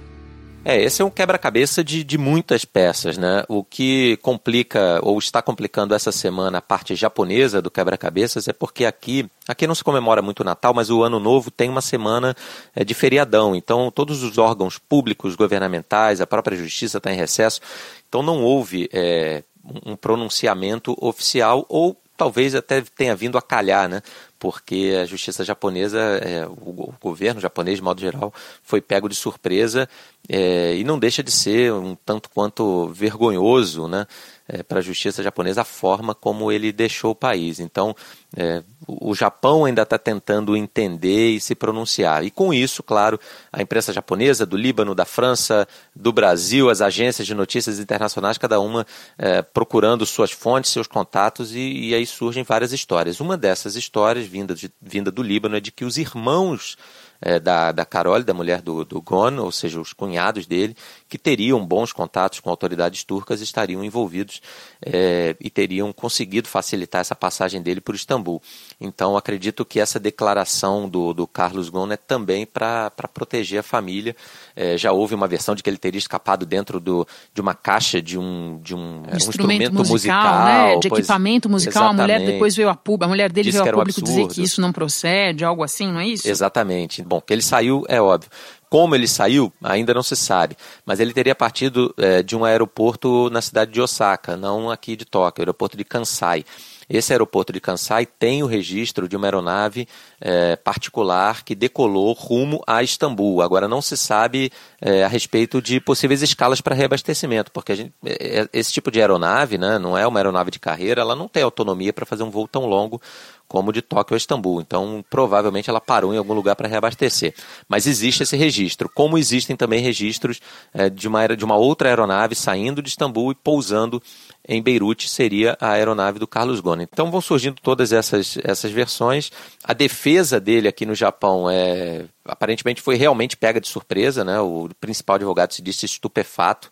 É, 0.70 0.84
esse 0.84 1.02
é 1.02 1.06
um 1.06 1.10
quebra-cabeça 1.10 1.82
de, 1.82 2.04
de 2.04 2.18
muitas 2.18 2.66
peças, 2.66 3.18
né? 3.18 3.42
O 3.48 3.64
que 3.64 4.18
complica 4.18 5.00
ou 5.02 5.18
está 5.18 5.42
complicando 5.42 5.96
essa 5.96 6.12
semana 6.12 6.58
a 6.58 6.62
parte 6.62 6.94
japonesa 6.94 7.62
do 7.62 7.72
quebra-cabeças 7.72 8.50
é 8.50 8.52
porque 8.52 8.84
aqui, 8.84 9.30
aqui 9.48 9.66
não 9.66 9.74
se 9.74 9.82
comemora 9.82 10.22
muito 10.22 10.42
o 10.42 10.44
Natal, 10.44 10.74
mas 10.74 10.90
o 10.90 11.02
Ano 11.02 11.22
Novo 11.22 11.50
tem 11.50 11.70
uma 11.70 11.80
semana 11.80 12.36
é, 12.76 12.84
de 12.84 12.94
feriadão. 12.94 13.56
Então, 13.56 13.90
todos 13.90 14.24
os 14.24 14.38
órgãos 14.38 14.78
públicos, 14.78 15.36
governamentais, 15.36 16.20
a 16.20 16.28
própria 16.28 16.58
justiça 16.58 16.98
está 16.98 17.14
em 17.14 17.16
recesso. 17.16 17.62
Então, 18.10 18.22
não 18.22 18.44
houve 18.44 18.90
é, 18.92 19.44
um 19.86 19.96
pronunciamento 19.96 20.96
oficial 21.00 21.66
ou 21.70 22.00
talvez 22.18 22.56
até 22.56 22.82
tenha 22.82 23.16
vindo 23.16 23.38
a 23.38 23.42
calhar, 23.42 23.88
né? 23.88 24.02
Porque 24.40 24.98
a 25.02 25.06
justiça 25.06 25.44
japonesa, 25.44 26.00
é, 26.00 26.46
o, 26.48 26.94
governo 27.00 27.40
japonês, 27.40 27.78
de 27.78 27.84
modo 27.84 28.02
geral, 28.02 28.34
foi 28.64 28.82
pego 28.82 29.08
de 29.08 29.16
surpresa 29.16 29.88
é, 30.28 30.76
e 30.76 30.84
não 30.84 30.98
deixa 30.98 31.24
de 31.24 31.32
ser 31.32 31.72
um 31.72 31.96
tanto 31.96 32.30
quanto 32.32 32.88
vergonhoso, 32.88 33.88
né? 33.88 34.08
É, 34.48 34.64
para 34.64 34.80
a 34.80 34.82
justiça 34.82 35.22
japonesa 35.22 35.62
a 35.62 35.66
forma 35.66 36.16
como 36.16 36.52
ele 36.52 36.72
deixou 36.72 37.12
o 37.12 37.16
país. 37.16 37.60
Então, 37.60 37.96
é, 38.36 38.64
o 38.88 39.14
Japão 39.14 39.66
ainda 39.66 39.82
está 39.82 39.98
tentando 39.98 40.56
entender 40.56 41.32
e 41.32 41.40
se 41.40 41.56
pronunciar. 41.56 42.24
E 42.24 42.32
com 42.32 42.54
isso, 42.54 42.82
claro, 42.82 43.20
a 43.52 43.62
imprensa 43.62 43.92
japonesa, 43.92 44.46
do 44.46 44.56
Líbano, 44.56 44.96
da 44.96 45.06
França, 45.06 45.68
do 45.96 46.12
Brasil, 46.12 46.70
as 46.70 46.82
agências 46.82 47.28
de 47.28 47.34
notícias 47.34 47.80
internacionais, 47.80 48.38
cada 48.38 48.60
uma 48.60 48.86
é, 49.18 49.42
procurando 49.42 50.06
suas 50.06 50.32
fontes, 50.32 50.72
seus 50.72 50.88
contatos, 50.88 51.54
e, 51.54 51.90
e, 51.90 51.96
aí 51.96 52.06
surgem 52.06 52.44
várias 52.44 52.72
histórias. 52.72 53.20
Uma 53.20 53.38
dessas 53.38 53.76
histórias, 53.76 54.26
vinda, 54.26 54.56
de, 54.56 54.72
vinda 54.82 55.12
do 55.12 55.22
Líbano, 55.22 55.58
é 55.58 55.60
de 55.60 55.72
que 55.72 55.86
os 55.86 55.98
irmãos 55.98 56.78
é, 57.22 57.40
da, 57.40 57.72
da 57.72 57.86
Carole, 57.86 58.24
da 58.24 58.34
mulher 58.34 58.62
do, 58.62 58.86
do 58.86 59.02
Gon, 59.02 59.38
ou 59.38 59.52
seja, 59.52 59.80
os 59.80 59.94
cunhados 59.94 60.46
dele, 60.46 60.76
que 61.10 61.18
teriam 61.18 61.66
bons 61.66 61.92
contatos 61.92 62.40
com 62.40 62.50
autoridades 62.50 63.04
turcas, 63.04 63.42
estariam 63.42 63.84
envolvidos 63.84 64.42
é, 64.86 65.36
e 65.40 65.50
teriam 65.50 65.92
conseguido 65.94 66.48
facilitar 66.48 67.02
essa 67.02 67.16
passagem 67.16 67.62
dele 67.62 67.82
por 67.82 67.96
Istambul. 67.96 68.42
Então, 68.80 69.18
acredito 69.18 69.66
que 69.66 69.80
essa 69.80 70.00
declaração 70.00 70.88
do, 70.88 71.14
do 71.14 71.26
Carlos 71.26 71.70
Gon 71.70 71.92
é 71.92 71.98
também 71.98 72.46
para 72.46 72.92
proteger 73.14 73.60
a 73.60 73.64
família. 73.64 74.16
É, 74.56 74.78
já 74.78 74.92
houve 74.92 75.16
uma 75.16 75.28
versão 75.28 75.56
de 75.56 75.64
que 75.64 75.70
ele 75.70 75.78
teria 75.78 75.98
escapado 75.98 76.46
dentro 76.46 76.80
do, 76.80 77.08
de 77.34 77.42
uma 77.42 77.54
caixa 77.54 78.02
de 78.02 78.18
um, 78.18 78.60
de 78.62 78.76
um, 78.76 79.04
instrumento, 79.14 79.14
um 79.14 79.30
instrumento 79.30 79.74
musical, 79.74 79.90
musical 79.92 80.46
né? 80.46 80.80
de 80.80 80.90
pois, 80.90 81.00
equipamento 81.00 81.50
musical. 81.50 81.84
Exatamente. 81.84 82.12
A 82.12 82.20
mulher 82.20 82.32
depois 82.32 82.56
veio 82.56 82.70
a 82.70 82.76
público, 82.76 83.06
a 83.06 83.08
mulher 83.08 83.32
dele 83.32 83.52
veio 83.52 83.64
a 83.64 83.74
público 83.74 84.02
um 84.02 84.04
dizer 84.04 84.28
que 84.28 84.42
isso 84.44 84.62
não 84.62 84.72
procede, 84.72 85.44
algo 85.44 85.64
assim, 85.64 85.88
não 85.88 86.00
é 86.00 86.08
isso? 86.08 86.28
Exatamente. 86.28 87.02
Bom, 87.08 87.22
que 87.22 87.34
ele 87.34 87.42
saiu 87.42 87.84
é 87.88 88.02
óbvio. 88.02 88.30
Como 88.70 88.94
ele 88.94 89.08
saiu, 89.08 89.52
ainda 89.64 89.94
não 89.94 90.04
se 90.04 90.16
sabe. 90.16 90.58
Mas 90.86 91.00
ele 91.00 91.14
teria 91.14 91.34
partido 91.34 91.94
é, 91.98 92.22
de 92.22 92.36
um 92.36 92.44
aeroporto 92.44 93.30
na 93.30 93.42
cidade 93.42 93.72
de 93.72 93.82
Osaka, 93.82 94.36
não 94.36 94.70
aqui 94.70 94.96
de 94.96 95.06
Tóquio, 95.06 95.42
aeroporto 95.42 95.78
de 95.78 95.86
Kansai. 95.86 96.44
Esse 96.90 97.12
aeroporto 97.12 97.52
de 97.52 97.60
Kansai 97.60 98.06
tem 98.06 98.42
o 98.44 98.46
registro 98.46 99.08
de 99.10 99.16
uma 99.16 99.28
aeronave 99.28 99.88
é, 100.22 100.56
particular 100.56 101.44
que 101.44 101.54
decolou 101.54 102.14
rumo 102.14 102.64
a 102.66 102.82
Istambul. 102.82 103.42
Agora 103.42 103.68
não 103.68 103.82
se 103.82 103.98
sabe 103.98 104.52
é, 104.82 105.04
a 105.04 105.08
respeito 105.08 105.62
de 105.62 105.82
possíveis 105.82 106.22
escalas 106.22 106.62
para 106.62 106.76
reabastecimento, 106.76 107.52
porque 107.52 107.76
gente, 107.76 107.94
é, 108.06 108.48
esse 108.54 108.72
tipo 108.72 108.90
de 108.90 109.02
aeronave 109.02 109.58
né, 109.58 109.78
não 109.78 109.98
é 109.98 110.08
uma 110.08 110.20
aeronave 110.20 110.52
de 110.52 110.60
carreira, 110.60 111.02
ela 111.02 111.16
não 111.16 111.28
tem 111.28 111.44
autonomia 111.44 111.92
para 111.92 112.06
fazer 112.06 112.24
um 112.24 112.30
voo 112.30 112.48
tão 112.48 112.66
longo 112.66 113.02
como 113.48 113.72
de 113.72 113.82
Tóquio 113.82 114.14
a 114.14 114.18
Istambul. 114.18 114.62
Então, 114.62 115.04
provavelmente 115.10 115.70
ela 115.70 115.80
parou 115.80 116.14
em 116.14 116.18
algum 116.18 116.34
lugar 116.34 116.56
para 116.56 116.68
reabastecer. 116.68 117.34
Mas 117.68 117.88
existe 117.88 118.24
esse 118.24 118.36
registro, 118.36 118.90
como 118.94 119.18
existem 119.18 119.56
também 119.56 119.82
registros 119.82 120.40
é, 120.74 120.90
de, 120.90 121.08
uma, 121.08 121.28
de 121.28 121.46
uma 121.46 121.56
outra 121.56 121.90
aeronave 121.90 122.36
saindo 122.36 122.82
de 122.82 122.90
Istambul 122.90 123.32
e 123.32 123.36
pousando 123.36 124.02
em 124.48 124.62
Beirute, 124.62 125.10
seria 125.10 125.58
a 125.60 125.72
aeronave 125.72 126.20
do 126.20 126.28
Carlos 126.28 126.60
Ghosn. 126.60 126.84
Então 126.84 127.12
vão 127.12 127.20
surgindo 127.20 127.62
todas 127.62 127.92
essas, 127.92 128.38
essas 128.44 128.72
versões. 128.72 129.32
A 129.64 129.74
defesa 129.74 130.40
dele 130.40 130.68
aqui 130.68 130.86
no 130.86 130.96
Japão 130.96 131.50
é 131.50 132.06
aparentemente 132.24 132.82
foi 132.82 132.96
realmente 132.96 133.38
pega 133.38 133.60
de 133.60 133.68
surpresa, 133.68 134.24
né? 134.24 134.40
O 134.40 134.70
principal 134.80 135.16
advogado 135.16 135.54
se 135.54 135.62
disse 135.62 135.86
estupefato 135.86 136.70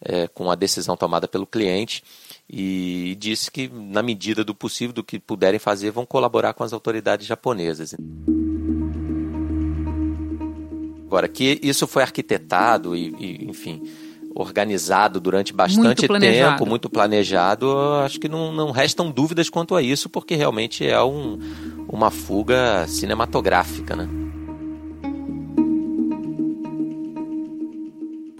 é, 0.00 0.28
com 0.28 0.50
a 0.50 0.54
decisão 0.54 0.96
tomada 0.96 1.26
pelo 1.26 1.46
cliente 1.46 2.02
e 2.48 3.16
disse 3.18 3.50
que, 3.50 3.68
na 3.68 4.02
medida 4.02 4.44
do 4.44 4.54
possível, 4.54 4.92
do 4.92 5.04
que 5.04 5.18
puderem 5.18 5.58
fazer, 5.58 5.90
vão 5.90 6.06
colaborar 6.06 6.52
com 6.54 6.62
as 6.62 6.72
autoridades 6.72 7.26
japonesas. 7.26 7.94
Agora, 11.06 11.28
que 11.28 11.60
isso 11.62 11.86
foi 11.86 12.02
arquitetado 12.02 12.96
e, 12.96 13.14
e 13.18 13.44
enfim, 13.48 13.82
organizado 14.38 15.18
durante 15.18 15.52
bastante 15.54 16.06
muito 16.06 16.20
tempo, 16.20 16.66
muito 16.66 16.90
planejado, 16.90 17.74
acho 18.04 18.20
que 18.20 18.28
não, 18.28 18.52
não 18.52 18.70
restam 18.70 19.10
dúvidas 19.10 19.48
quanto 19.48 19.74
a 19.74 19.80
isso, 19.80 20.10
porque 20.10 20.34
realmente 20.34 20.86
é 20.86 21.02
um, 21.02 21.38
uma 21.88 22.10
fuga 22.10 22.86
cinematográfica, 22.86 23.96
né? 23.96 24.25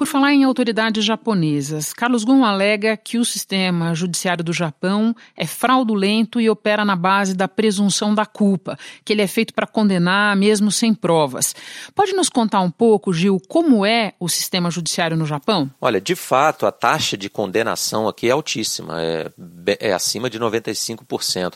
Por 0.06 0.12
falar 0.12 0.32
em 0.32 0.44
autoridades 0.44 1.04
japonesas, 1.04 1.92
Carlos 1.92 2.22
Ghosn 2.22 2.44
alega 2.44 2.96
que 2.96 3.18
o 3.18 3.24
sistema 3.24 3.92
judiciário 3.92 4.44
do 4.44 4.52
Japão 4.52 5.12
é 5.36 5.44
fraudulento 5.44 6.40
e 6.40 6.48
opera 6.48 6.84
na 6.84 6.94
base 6.94 7.34
da 7.34 7.48
presunção 7.48 8.14
da 8.14 8.24
culpa, 8.24 8.78
que 9.04 9.12
ele 9.12 9.20
é 9.20 9.26
feito 9.26 9.52
para 9.52 9.66
condenar 9.66 10.36
mesmo 10.36 10.70
sem 10.70 10.94
provas. 10.94 11.56
Pode 11.92 12.12
nos 12.12 12.28
contar 12.28 12.60
um 12.60 12.70
pouco, 12.70 13.12
Gil, 13.12 13.42
como 13.48 13.84
é 13.84 14.14
o 14.20 14.28
sistema 14.28 14.70
judiciário 14.70 15.16
no 15.16 15.26
Japão? 15.26 15.68
Olha, 15.80 16.00
de 16.00 16.14
fato, 16.14 16.66
a 16.66 16.70
taxa 16.70 17.16
de 17.16 17.28
condenação 17.28 18.06
aqui 18.06 18.28
é 18.28 18.30
altíssima, 18.30 19.02
é, 19.02 19.32
é 19.80 19.92
acima 19.92 20.30
de 20.30 20.38
95%. 20.38 21.54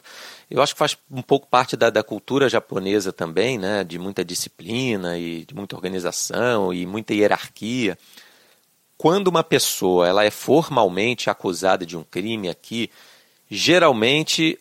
Eu 0.51 0.61
acho 0.61 0.75
que 0.75 0.79
faz 0.81 0.99
um 1.09 1.23
pouco 1.23 1.47
parte 1.47 1.77
da, 1.77 1.89
da, 1.89 2.03
cultura 2.03 2.49
japonesa 2.49 3.13
também, 3.13 3.57
né, 3.57 3.85
de 3.85 3.97
muita 3.97 4.25
disciplina 4.25 5.17
e 5.17 5.45
de 5.45 5.55
muita 5.55 5.77
organização 5.77 6.75
e 6.75 6.85
muita 6.85 7.15
hierarquia 7.15 7.97
quando 9.01 9.29
uma 9.29 9.43
pessoa 9.43 10.07
ela 10.07 10.27
é 10.27 10.31
formalmente 10.31 11.31
acusada 11.31 11.87
de 11.87 11.97
um 11.97 12.05
crime 12.05 12.51
aqui, 12.51 12.91
geralmente 13.51 14.59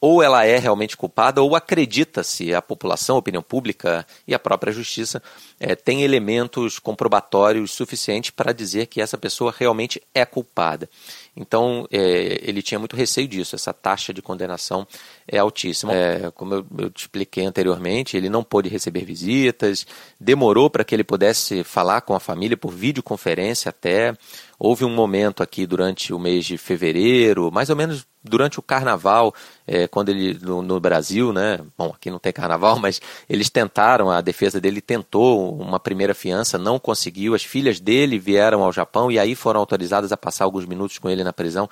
ou 0.00 0.22
ela 0.22 0.42
é 0.46 0.58
realmente 0.58 0.96
culpada 0.96 1.42
ou 1.42 1.54
acredita-se 1.54 2.54
a 2.54 2.62
população, 2.62 3.16
a 3.16 3.18
opinião 3.18 3.42
pública 3.42 4.06
e 4.26 4.34
a 4.34 4.38
própria 4.38 4.72
justiça 4.72 5.22
é, 5.60 5.74
tem 5.74 6.02
elementos 6.02 6.78
comprobatórios 6.78 7.72
suficientes 7.72 8.30
para 8.30 8.52
dizer 8.52 8.86
que 8.86 9.02
essa 9.02 9.18
pessoa 9.18 9.54
realmente 9.54 10.02
é 10.14 10.24
culpada. 10.24 10.88
Então, 11.36 11.86
é, 11.90 12.38
ele 12.42 12.62
tinha 12.62 12.78
muito 12.78 12.96
receio 12.96 13.28
disso, 13.28 13.54
essa 13.54 13.72
taxa 13.74 14.14
de 14.14 14.22
condenação 14.22 14.86
é 15.26 15.38
altíssima. 15.38 15.92
É, 15.92 16.30
como 16.30 16.54
eu, 16.54 16.66
eu, 16.78 16.90
te 16.90 17.02
expliquei 17.02 17.44
anteriormente, 17.46 18.16
ele 18.16 18.28
não 18.28 18.44
pôde 18.44 18.68
receber 18.68 19.04
visitas, 19.04 19.86
demorou 20.20 20.68
para 20.68 20.84
que 20.84 20.94
ele 20.94 21.04
pudesse 21.04 21.64
falar 21.64 22.02
com 22.02 22.14
a 22.14 22.20
família 22.20 22.56
por 22.56 22.72
videoconferência 22.72 23.70
até. 23.70 24.14
Houve 24.58 24.84
um 24.84 24.94
momento 24.94 25.42
aqui 25.42 25.66
durante 25.66 26.12
o 26.12 26.18
mês 26.18 26.44
de 26.44 26.56
fevereiro, 26.56 27.50
mais 27.50 27.70
ou 27.70 27.76
menos 27.76 28.06
durante 28.22 28.58
o 28.58 28.62
carnaval, 28.62 29.34
é, 29.66 29.86
quando 29.86 30.08
ele 30.08 30.38
no, 30.40 30.62
no, 30.62 30.80
Brasil, 30.80 31.32
né? 31.32 31.60
Bom, 31.76 31.92
aqui 31.94 32.10
não 32.10 32.18
tem 32.18 32.32
carnaval, 32.32 32.78
mas 32.80 33.00
eles 33.28 33.50
tentaram, 33.50 34.10
a 34.10 34.20
defesa 34.20 34.60
dele 34.60 34.80
tentou 34.80 35.54
uma 35.58 35.78
primeira 35.78 36.14
fiança, 36.14 36.56
não 36.56 36.78
conseguiu. 36.78 37.34
As 37.34 37.44
filhas 37.44 37.80
dele 37.80 38.18
vieram 38.18 38.62
ao 38.62 38.72
Japão 38.72 39.10
e 39.10 39.18
aí 39.18 39.34
foram 39.34 39.60
autorizadas 39.60 40.12
a 40.12 40.16
passar 40.16 40.44
alguns 40.44 40.64
minutos 40.64 40.98
com 40.98 41.10
ele 41.10 41.22
na 41.22 41.32
prisão. 41.32 41.68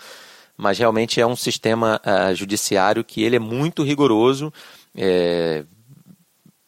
Mas 0.56 0.78
realmente 0.78 1.20
é 1.20 1.26
um 1.26 1.36
sistema 1.36 2.00
uh, 2.04 2.34
judiciário 2.34 3.04
que 3.04 3.22
ele 3.22 3.36
é 3.36 3.40
muito 3.40 3.82
rigoroso. 3.82 4.52
É, 4.94 5.64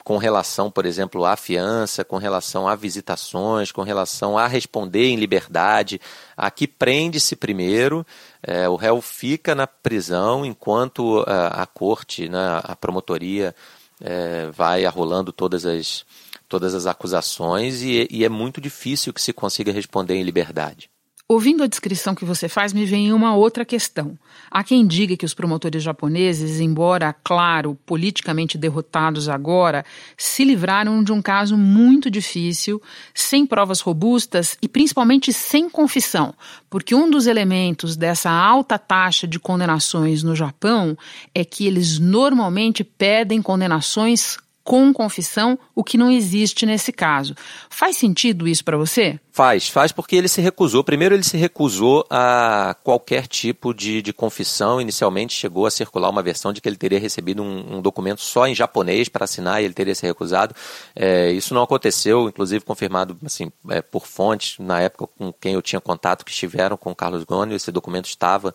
com 0.04 0.18
relação, 0.18 0.70
por 0.70 0.84
exemplo, 0.84 1.24
à 1.24 1.34
fiança, 1.34 2.04
com 2.04 2.18
relação 2.18 2.68
a 2.68 2.76
visitações, 2.76 3.72
com 3.72 3.82
relação 3.82 4.36
a 4.36 4.46
responder 4.46 5.06
em 5.06 5.16
liberdade. 5.16 5.98
Aqui 6.36 6.68
prende-se 6.68 7.34
primeiro, 7.34 8.06
é, 8.42 8.68
o 8.68 8.76
réu 8.76 9.00
fica 9.00 9.54
na 9.54 9.66
prisão 9.66 10.44
enquanto 10.44 11.24
a, 11.26 11.62
a 11.62 11.66
corte, 11.66 12.28
né, 12.28 12.60
a 12.62 12.76
promotoria, 12.76 13.54
é, 13.98 14.50
vai 14.52 14.84
arrolando 14.84 15.32
todas 15.32 15.64
as, 15.64 16.04
todas 16.50 16.74
as 16.74 16.84
acusações 16.84 17.80
e, 17.80 18.06
e 18.10 18.24
é 18.24 18.28
muito 18.28 18.60
difícil 18.60 19.12
que 19.12 19.22
se 19.22 19.32
consiga 19.32 19.72
responder 19.72 20.16
em 20.16 20.22
liberdade. 20.22 20.90
Ouvindo 21.26 21.64
a 21.64 21.66
descrição 21.66 22.14
que 22.14 22.22
você 22.22 22.50
faz, 22.50 22.74
me 22.74 22.84
vem 22.84 23.10
uma 23.10 23.34
outra 23.34 23.64
questão. 23.64 24.18
Há 24.50 24.62
quem 24.62 24.86
diga 24.86 25.16
que 25.16 25.24
os 25.24 25.32
promotores 25.32 25.82
japoneses, 25.82 26.60
embora, 26.60 27.14
claro, 27.24 27.78
politicamente 27.86 28.58
derrotados 28.58 29.26
agora, 29.26 29.86
se 30.18 30.44
livraram 30.44 31.02
de 31.02 31.12
um 31.12 31.22
caso 31.22 31.56
muito 31.56 32.10
difícil, 32.10 32.80
sem 33.14 33.46
provas 33.46 33.80
robustas 33.80 34.58
e 34.60 34.68
principalmente 34.68 35.32
sem 35.32 35.70
confissão, 35.70 36.34
porque 36.68 36.94
um 36.94 37.10
dos 37.10 37.26
elementos 37.26 37.96
dessa 37.96 38.30
alta 38.30 38.78
taxa 38.78 39.26
de 39.26 39.38
condenações 39.40 40.22
no 40.22 40.36
Japão 40.36 40.94
é 41.34 41.42
que 41.42 41.66
eles 41.66 41.98
normalmente 41.98 42.84
pedem 42.84 43.40
condenações 43.40 44.36
com 44.64 44.92
confissão, 44.94 45.58
o 45.74 45.84
que 45.84 45.98
não 45.98 46.10
existe 46.10 46.64
nesse 46.64 46.90
caso. 46.90 47.34
Faz 47.68 47.98
sentido 47.98 48.48
isso 48.48 48.64
para 48.64 48.78
você? 48.78 49.20
Faz, 49.30 49.68
faz 49.68 49.92
porque 49.92 50.16
ele 50.16 50.28
se 50.28 50.40
recusou. 50.40 50.82
Primeiro, 50.82 51.14
ele 51.14 51.22
se 51.22 51.36
recusou 51.36 52.06
a 52.08 52.74
qualquer 52.82 53.26
tipo 53.26 53.74
de, 53.74 54.00
de 54.00 54.12
confissão. 54.12 54.80
Inicialmente, 54.80 55.34
chegou 55.34 55.66
a 55.66 55.70
circular 55.70 56.08
uma 56.08 56.22
versão 56.22 56.52
de 56.52 56.60
que 56.60 56.68
ele 56.68 56.76
teria 56.76 56.98
recebido 56.98 57.42
um, 57.42 57.76
um 57.76 57.82
documento 57.82 58.22
só 58.22 58.46
em 58.46 58.54
japonês 58.54 59.08
para 59.08 59.24
assinar 59.24 59.60
e 59.60 59.66
ele 59.66 59.74
teria 59.74 59.94
se 59.94 60.06
recusado. 60.06 60.54
É, 60.96 61.30
isso 61.30 61.52
não 61.52 61.62
aconteceu, 61.62 62.28
inclusive 62.28 62.64
confirmado 62.64 63.18
assim, 63.24 63.52
é, 63.68 63.82
por 63.82 64.06
fontes, 64.06 64.56
na 64.58 64.80
época 64.80 65.08
com 65.08 65.32
quem 65.32 65.54
eu 65.54 65.62
tinha 65.62 65.80
contato, 65.80 66.24
que 66.24 66.30
estiveram 66.30 66.76
com 66.76 66.92
o 66.92 66.96
Carlos 66.96 67.24
Goni. 67.24 67.54
Esse 67.54 67.70
documento 67.70 68.06
estava 68.06 68.54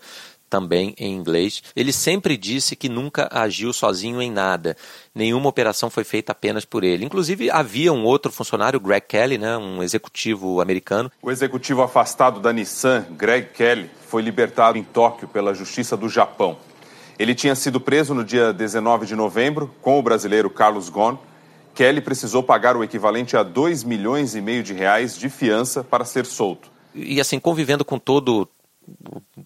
também 0.49 0.93
em 0.97 1.13
inglês. 1.13 1.61
Ele 1.75 1.93
sempre 1.93 2.35
disse 2.35 2.75
que 2.75 2.89
nunca 2.89 3.29
agiu 3.31 3.71
sozinho 3.71 4.21
em 4.21 4.31
nada. 4.31 4.75
Nenhuma 5.13 5.49
operação 5.49 5.89
foi 5.89 6.03
feita 6.03 6.31
apenas 6.31 6.65
por 6.65 6.83
ele. 6.83 7.05
Inclusive, 7.05 7.49
havia 7.51 7.93
um 7.93 8.03
outro 8.03 8.31
funcionário, 8.31 8.79
Greg 8.79 9.05
Kelly, 9.07 9.37
né, 9.37 9.57
um 9.57 9.83
executivo 9.83 10.59
americano. 10.59 11.11
O 11.21 11.31
executivo 11.31 11.81
afastado 11.81 12.39
da 12.39 12.51
Nissan, 12.51 13.05
Greg 13.11 13.49
Kelly, 13.53 13.89
foi 14.07 14.21
libertado 14.21 14.77
em 14.77 14.83
Tóquio 14.83 15.27
pela 15.27 15.53
Justiça 15.53 15.95
do 15.95 16.09
Japão. 16.09 16.57
Ele 17.19 17.35
tinha 17.35 17.53
sido 17.53 17.81
preso 17.81 18.13
no 18.13 18.23
dia 18.23 18.53
19 18.53 19.05
de 19.05 19.15
novembro 19.15 19.69
com 19.81 19.99
o 19.99 20.01
brasileiro 20.01 20.49
Carlos 20.49 20.89
Ghosn. 20.89 21.19
Kelly 21.75 22.01
precisou 22.01 22.41
pagar 22.41 22.77
o 22.77 22.83
equivalente 22.83 23.35
a 23.35 23.43
2 23.43 23.83
milhões 23.83 24.35
e 24.35 24.41
meio 24.41 24.63
de 24.63 24.73
reais 24.73 25.17
de 25.17 25.29
fiança 25.29 25.83
para 25.83 26.05
ser 26.05 26.25
solto. 26.25 26.71
E 26.95 27.19
assim, 27.19 27.39
convivendo 27.39 27.85
com 27.85 27.99
todo 27.99 28.47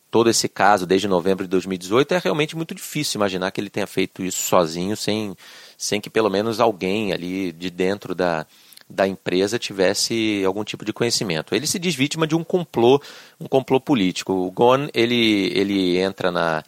todo 0.09 0.29
esse 0.29 0.47
caso 0.47 0.85
desde 0.85 1.07
novembro 1.07 1.43
de 1.43 1.49
2018, 1.49 2.13
é 2.13 2.17
realmente 2.19 2.55
muito 2.55 2.73
difícil 2.73 3.17
imaginar 3.17 3.51
que 3.51 3.59
ele 3.59 3.69
tenha 3.69 3.87
feito 3.87 4.23
isso 4.23 4.43
sozinho, 4.43 4.95
sem, 4.95 5.35
sem 5.77 5.99
que 5.99 6.09
pelo 6.09 6.29
menos 6.29 6.59
alguém 6.59 7.13
ali 7.13 7.51
de 7.51 7.69
dentro 7.69 8.13
da, 8.13 8.45
da 8.89 9.07
empresa 9.07 9.57
tivesse 9.57 10.43
algum 10.45 10.63
tipo 10.63 10.85
de 10.85 10.93
conhecimento. 10.93 11.55
Ele 11.55 11.67
se 11.67 11.79
diz 11.79 11.95
vítima 11.95 12.27
de 12.27 12.35
um 12.35 12.43
complô, 12.43 13.01
um 13.39 13.47
complô 13.47 13.79
político. 13.79 14.33
O 14.33 14.51
Gon, 14.51 14.87
ele, 14.93 15.51
ele 15.55 15.97
entra 15.97 16.31
na, 16.31 16.63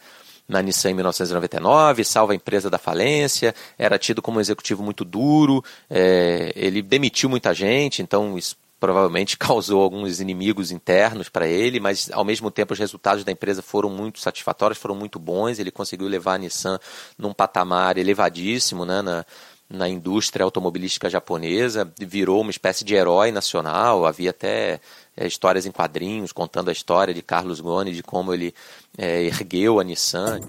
na 0.48 0.62
Nissan 0.62 0.90
em 0.90 0.94
1999, 0.94 2.04
salva 2.04 2.32
a 2.32 2.36
empresa 2.36 2.70
da 2.70 2.78
falência, 2.78 3.54
era 3.78 3.98
tido 3.98 4.22
como 4.22 4.38
um 4.38 4.40
executivo 4.40 4.82
muito 4.82 5.04
duro, 5.04 5.64
é, 5.90 6.52
ele 6.54 6.82
demitiu 6.82 7.28
muita 7.28 7.52
gente, 7.52 8.02
então 8.02 8.36
isso 8.38 8.56
provavelmente 8.78 9.36
causou 9.38 9.82
alguns 9.82 10.20
inimigos 10.20 10.70
internos 10.70 11.28
para 11.28 11.46
ele, 11.46 11.80
mas 11.80 12.10
ao 12.12 12.24
mesmo 12.24 12.50
tempo 12.50 12.72
os 12.72 12.78
resultados 12.78 13.24
da 13.24 13.32
empresa 13.32 13.62
foram 13.62 13.88
muito 13.90 14.20
satisfatórios, 14.20 14.78
foram 14.78 14.94
muito 14.94 15.18
bons. 15.18 15.58
Ele 15.58 15.70
conseguiu 15.70 16.08
levar 16.08 16.34
a 16.34 16.38
Nissan 16.38 16.78
num 17.18 17.32
patamar 17.32 17.98
elevadíssimo 17.98 18.84
né, 18.84 19.02
na, 19.02 19.24
na 19.68 19.88
indústria 19.88 20.44
automobilística 20.44 21.10
japonesa, 21.10 21.92
virou 21.98 22.40
uma 22.40 22.50
espécie 22.50 22.84
de 22.84 22.94
herói 22.94 23.32
nacional. 23.32 24.06
Havia 24.06 24.30
até 24.30 24.80
é, 25.16 25.26
histórias 25.26 25.66
em 25.66 25.72
quadrinhos 25.72 26.32
contando 26.32 26.68
a 26.68 26.72
história 26.72 27.12
de 27.12 27.22
Carlos 27.22 27.60
Ghosn, 27.60 27.92
de 27.92 28.02
como 28.02 28.32
ele 28.32 28.54
é, 28.96 29.24
ergueu 29.24 29.80
a 29.80 29.84
Nissan. 29.84 30.40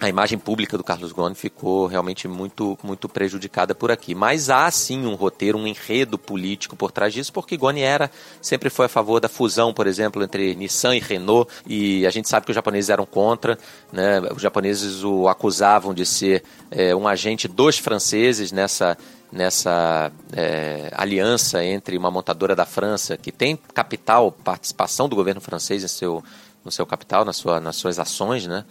A 0.00 0.08
imagem 0.08 0.38
pública 0.38 0.76
do 0.78 0.84
Carlos 0.84 1.12
Ghosn 1.12 1.34
ficou 1.34 1.86
realmente 1.86 2.28
muito, 2.28 2.78
muito 2.82 3.08
prejudicada 3.08 3.74
por 3.74 3.90
aqui. 3.90 4.14
Mas 4.14 4.48
há 4.48 4.70
sim 4.70 5.06
um 5.06 5.14
roteiro, 5.14 5.58
um 5.58 5.66
enredo 5.66 6.18
político 6.18 6.76
por 6.76 6.92
trás 6.92 7.12
disso, 7.12 7.32
porque 7.32 7.56
Ghosn 7.56 7.80
era, 7.80 8.10
sempre 8.40 8.70
foi 8.70 8.86
a 8.86 8.88
favor 8.88 9.20
da 9.20 9.28
fusão, 9.28 9.72
por 9.72 9.86
exemplo, 9.86 10.22
entre 10.22 10.54
Nissan 10.54 10.96
e 10.96 11.00
Renault, 11.00 11.50
e 11.66 12.06
a 12.06 12.10
gente 12.10 12.28
sabe 12.28 12.46
que 12.46 12.52
os 12.52 12.54
japoneses 12.54 12.90
eram 12.90 13.04
contra, 13.04 13.58
né? 13.92 14.20
os 14.34 14.40
japoneses 14.40 15.02
o 15.02 15.28
acusavam 15.28 15.92
de 15.92 16.06
ser 16.06 16.44
é, 16.70 16.94
um 16.94 17.08
agente 17.08 17.48
dos 17.48 17.78
franceses 17.78 18.52
nessa 18.52 18.96
nessa 19.30 20.10
é, 20.32 20.90
aliança 20.94 21.62
entre 21.62 21.98
uma 21.98 22.10
montadora 22.10 22.56
da 22.56 22.64
França 22.64 23.14
que 23.14 23.30
tem 23.30 23.58
capital, 23.74 24.32
participação 24.32 25.06
do 25.06 25.14
governo 25.14 25.38
francês 25.38 25.84
em 25.84 25.88
seu, 25.88 26.24
no 26.64 26.70
seu 26.70 26.86
capital, 26.86 27.26
na 27.26 27.34
sua, 27.34 27.60
nas 27.60 27.76
suas 27.76 27.98
ações, 27.98 28.46
né? 28.46 28.64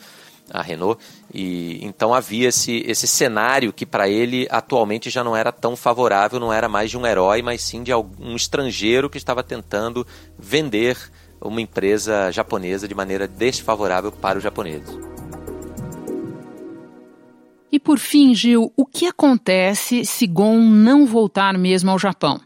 A 0.51 0.61
Renault, 0.61 1.01
e 1.33 1.79
então 1.83 2.13
havia 2.13 2.49
esse, 2.49 2.83
esse 2.85 3.07
cenário 3.07 3.73
que 3.73 3.85
para 3.85 4.07
ele 4.07 4.47
atualmente 4.49 5.09
já 5.09 5.23
não 5.23 5.35
era 5.35 5.51
tão 5.51 5.75
favorável, 5.75 6.39
não 6.39 6.53
era 6.53 6.69
mais 6.69 6.89
de 6.89 6.97
um 6.97 7.05
herói, 7.05 7.41
mas 7.41 7.61
sim 7.61 7.83
de 7.83 7.93
um 7.93 8.35
estrangeiro 8.35 9.09
que 9.09 9.17
estava 9.17 9.43
tentando 9.43 10.05
vender 10.37 10.97
uma 11.41 11.61
empresa 11.61 12.31
japonesa 12.31 12.87
de 12.87 12.95
maneira 12.95 13.27
desfavorável 13.27 14.11
para 14.11 14.37
os 14.37 14.43
japoneses. 14.43 14.97
E 17.71 17.79
por 17.79 17.99
fim, 17.99 18.33
Gil, 18.33 18.71
o 18.75 18.85
que 18.85 19.05
acontece 19.05 20.05
se 20.05 20.25
Gon 20.25 20.59
não 20.59 21.05
voltar 21.05 21.57
mesmo 21.57 21.91
ao 21.91 21.99
Japão? 21.99 22.39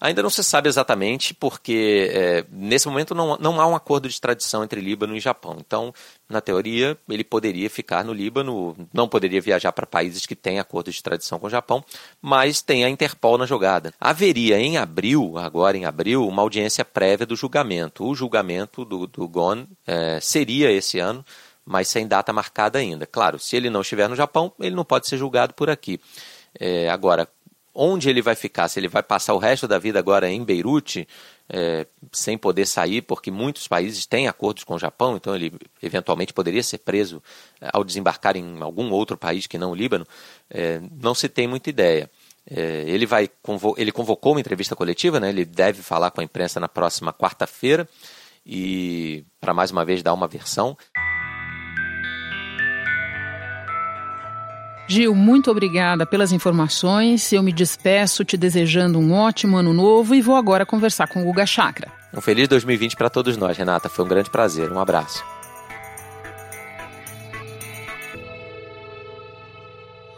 Ainda 0.00 0.22
não 0.22 0.30
se 0.30 0.44
sabe 0.44 0.68
exatamente, 0.68 1.32
porque 1.32 2.10
é, 2.12 2.44
nesse 2.50 2.86
momento 2.88 3.14
não, 3.14 3.36
não 3.38 3.60
há 3.60 3.66
um 3.66 3.74
acordo 3.74 4.08
de 4.08 4.14
extradição 4.14 4.62
entre 4.62 4.80
Líbano 4.80 5.16
e 5.16 5.20
Japão. 5.20 5.56
Então, 5.58 5.92
na 6.28 6.40
teoria, 6.40 6.98
ele 7.08 7.24
poderia 7.24 7.70
ficar 7.70 8.04
no 8.04 8.12
Líbano, 8.12 8.76
não 8.92 9.08
poderia 9.08 9.40
viajar 9.40 9.72
para 9.72 9.86
países 9.86 10.26
que 10.26 10.36
têm 10.36 10.58
acordo 10.58 10.90
de 10.90 10.96
extradição 10.96 11.38
com 11.38 11.46
o 11.46 11.50
Japão, 11.50 11.84
mas 12.20 12.60
tem 12.60 12.84
a 12.84 12.90
Interpol 12.90 13.38
na 13.38 13.46
jogada. 13.46 13.92
Haveria 14.00 14.58
em 14.58 14.76
abril, 14.76 15.38
agora 15.38 15.76
em 15.76 15.84
abril, 15.84 16.26
uma 16.26 16.42
audiência 16.42 16.84
prévia 16.84 17.26
do 17.26 17.36
julgamento. 17.36 18.04
O 18.04 18.14
julgamento 18.14 18.84
do, 18.84 19.06
do 19.06 19.26
GON 19.28 19.66
é, 19.86 20.20
seria 20.20 20.70
esse 20.70 20.98
ano, 20.98 21.24
mas 21.64 21.88
sem 21.88 22.06
data 22.06 22.32
marcada 22.32 22.78
ainda. 22.78 23.06
Claro, 23.06 23.38
se 23.38 23.56
ele 23.56 23.70
não 23.70 23.80
estiver 23.80 24.08
no 24.08 24.14
Japão, 24.14 24.52
ele 24.60 24.76
não 24.76 24.84
pode 24.84 25.08
ser 25.08 25.16
julgado 25.16 25.54
por 25.54 25.68
aqui. 25.68 26.00
É, 26.58 26.88
agora, 26.88 27.28
onde 27.76 28.08
ele 28.08 28.22
vai 28.22 28.34
ficar, 28.34 28.68
se 28.68 28.80
ele 28.80 28.88
vai 28.88 29.02
passar 29.02 29.34
o 29.34 29.38
resto 29.38 29.68
da 29.68 29.78
vida 29.78 29.98
agora 29.98 30.30
em 30.30 30.42
Beirute, 30.42 31.06
é, 31.48 31.86
sem 32.10 32.36
poder 32.36 32.66
sair, 32.66 33.02
porque 33.02 33.30
muitos 33.30 33.68
países 33.68 34.06
têm 34.06 34.26
acordos 34.26 34.64
com 34.64 34.74
o 34.74 34.78
Japão, 34.78 35.16
então 35.16 35.36
ele 35.36 35.52
eventualmente 35.82 36.32
poderia 36.32 36.62
ser 36.62 36.78
preso 36.78 37.22
é, 37.60 37.68
ao 37.72 37.84
desembarcar 37.84 38.36
em 38.36 38.60
algum 38.62 38.90
outro 38.90 39.16
país 39.16 39.46
que 39.46 39.58
não 39.58 39.70
o 39.72 39.74
Líbano, 39.74 40.06
é, 40.50 40.80
não 40.90 41.14
se 41.14 41.28
tem 41.28 41.46
muita 41.46 41.68
ideia. 41.70 42.10
É, 42.48 42.84
ele, 42.86 43.06
vai, 43.06 43.28
ele 43.76 43.92
convocou 43.92 44.32
uma 44.32 44.40
entrevista 44.40 44.74
coletiva, 44.74 45.20
né, 45.20 45.28
ele 45.28 45.44
deve 45.44 45.82
falar 45.82 46.10
com 46.10 46.20
a 46.20 46.24
imprensa 46.24 46.58
na 46.58 46.68
próxima 46.68 47.12
quarta-feira 47.12 47.88
e, 48.44 49.24
para 49.40 49.52
mais 49.52 49.70
uma 49.70 49.84
vez, 49.84 50.02
dar 50.02 50.14
uma 50.14 50.28
versão. 50.28 50.76
Gil, 54.88 55.14
muito 55.16 55.50
obrigada 55.50 56.06
pelas 56.06 56.30
informações. 56.30 57.32
Eu 57.32 57.42
me 57.42 57.52
despeço 57.52 58.24
te 58.24 58.36
desejando 58.36 59.00
um 59.00 59.12
ótimo 59.12 59.56
ano 59.56 59.72
novo 59.72 60.14
e 60.14 60.22
vou 60.22 60.36
agora 60.36 60.64
conversar 60.64 61.08
com 61.08 61.22
o 61.22 61.24
Guga 61.24 61.44
Chakra. 61.44 61.90
Um 62.14 62.20
feliz 62.20 62.46
2020 62.46 62.96
para 62.96 63.10
todos 63.10 63.36
nós, 63.36 63.56
Renata. 63.56 63.88
Foi 63.88 64.04
um 64.04 64.08
grande 64.08 64.30
prazer. 64.30 64.70
Um 64.70 64.78
abraço. 64.78 65.24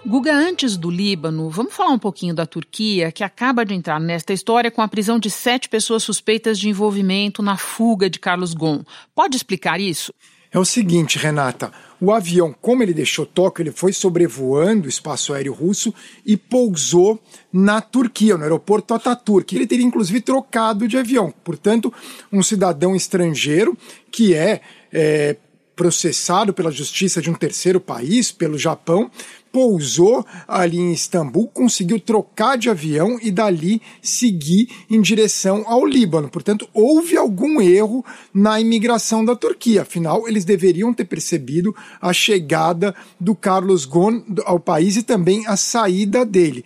Guga, 0.07 0.35
antes 0.35 0.77
do 0.77 0.91
Líbano, 0.91 1.51
vamos 1.51 1.75
falar 1.75 1.91
um 1.91 1.99
pouquinho 1.99 2.35
da 2.35 2.47
Turquia, 2.47 3.11
que 3.13 3.25
acaba 3.25 3.65
de 3.65 3.75
entrar 3.75 4.01
nesta 4.01 4.33
história 4.33 4.71
com 4.71 4.81
a 4.81 4.89
prisão 4.89 5.19
de 5.19 5.31
sete 5.31 5.69
pessoas 5.69 6.03
suspeitas 6.03 6.59
de 6.59 6.69
envolvimento 6.69 7.43
na 7.43 7.57
fuga 7.57 8.09
de 8.09 8.19
Carlos 8.19 8.55
Ghosn. 8.55 8.85
Pode 9.15 9.37
explicar 9.37 9.81
isso? 9.81 10.13
É 10.51 10.59
o 10.59 10.65
seguinte, 10.65 11.19
Renata. 11.19 11.71
O 12.01 12.13
avião, 12.13 12.55
como 12.61 12.83
ele 12.83 12.95
deixou 12.95 13.27
Tóquio, 13.27 13.63
ele 13.63 13.73
foi 13.73 13.93
sobrevoando 13.93 14.87
o 14.87 14.89
espaço 14.89 15.35
aéreo 15.35 15.53
russo 15.53 15.93
e 16.25 16.37
pousou 16.37 17.21
na 17.53 17.81
Turquia, 17.81 18.37
no 18.37 18.45
aeroporto 18.45 18.95
Ataturk. 18.95 19.55
Ele 19.55 19.67
teria 19.67 19.85
inclusive 19.85 20.21
trocado 20.21 20.87
de 20.87 20.97
avião. 20.97 21.35
Portanto, 21.45 21.93
um 22.33 22.43
cidadão 22.43 22.95
estrangeiro 22.95 23.77
que 24.11 24.35
é, 24.35 24.61
é 24.93 25.37
processado 25.79 26.53
pela 26.53 26.73
justiça 26.73 27.23
de 27.23 27.31
um 27.31 27.35
terceiro 27.35 27.81
país, 27.81 28.33
pelo 28.33 28.59
Japão, 28.59 29.09
pousou 29.53 30.27
ali 30.47 30.77
em 30.77 30.93
Istambul, 30.93 31.47
conseguiu 31.47 32.01
trocar 32.01 32.59
de 32.59 32.69
avião 32.69 33.17
e 33.23 33.31
dali 33.31 33.81
seguir 34.03 34.69
em 34.91 35.01
direção 35.01 35.63
ao 35.69 35.87
Líbano. 35.87 36.29
Portanto, 36.29 36.69
houve 36.75 37.17
algum 37.17 37.61
erro 37.61 38.05
na 38.35 38.61
imigração 38.61 39.25
da 39.25 39.37
Turquia. 39.37 39.83
Afinal, 39.83 40.27
eles 40.27 40.45
deveriam 40.45 40.93
ter 40.93 41.05
percebido 41.05 41.73
a 42.03 42.13
chegada 42.13 42.93
do 43.21 43.33
Carlos 43.33 43.85
Ghosn 43.85 44.25
ao 44.45 44.59
país 44.59 44.97
e 44.97 45.05
também 45.05 45.47
a 45.47 45.57
saída 45.57 46.27
dele. 46.27 46.65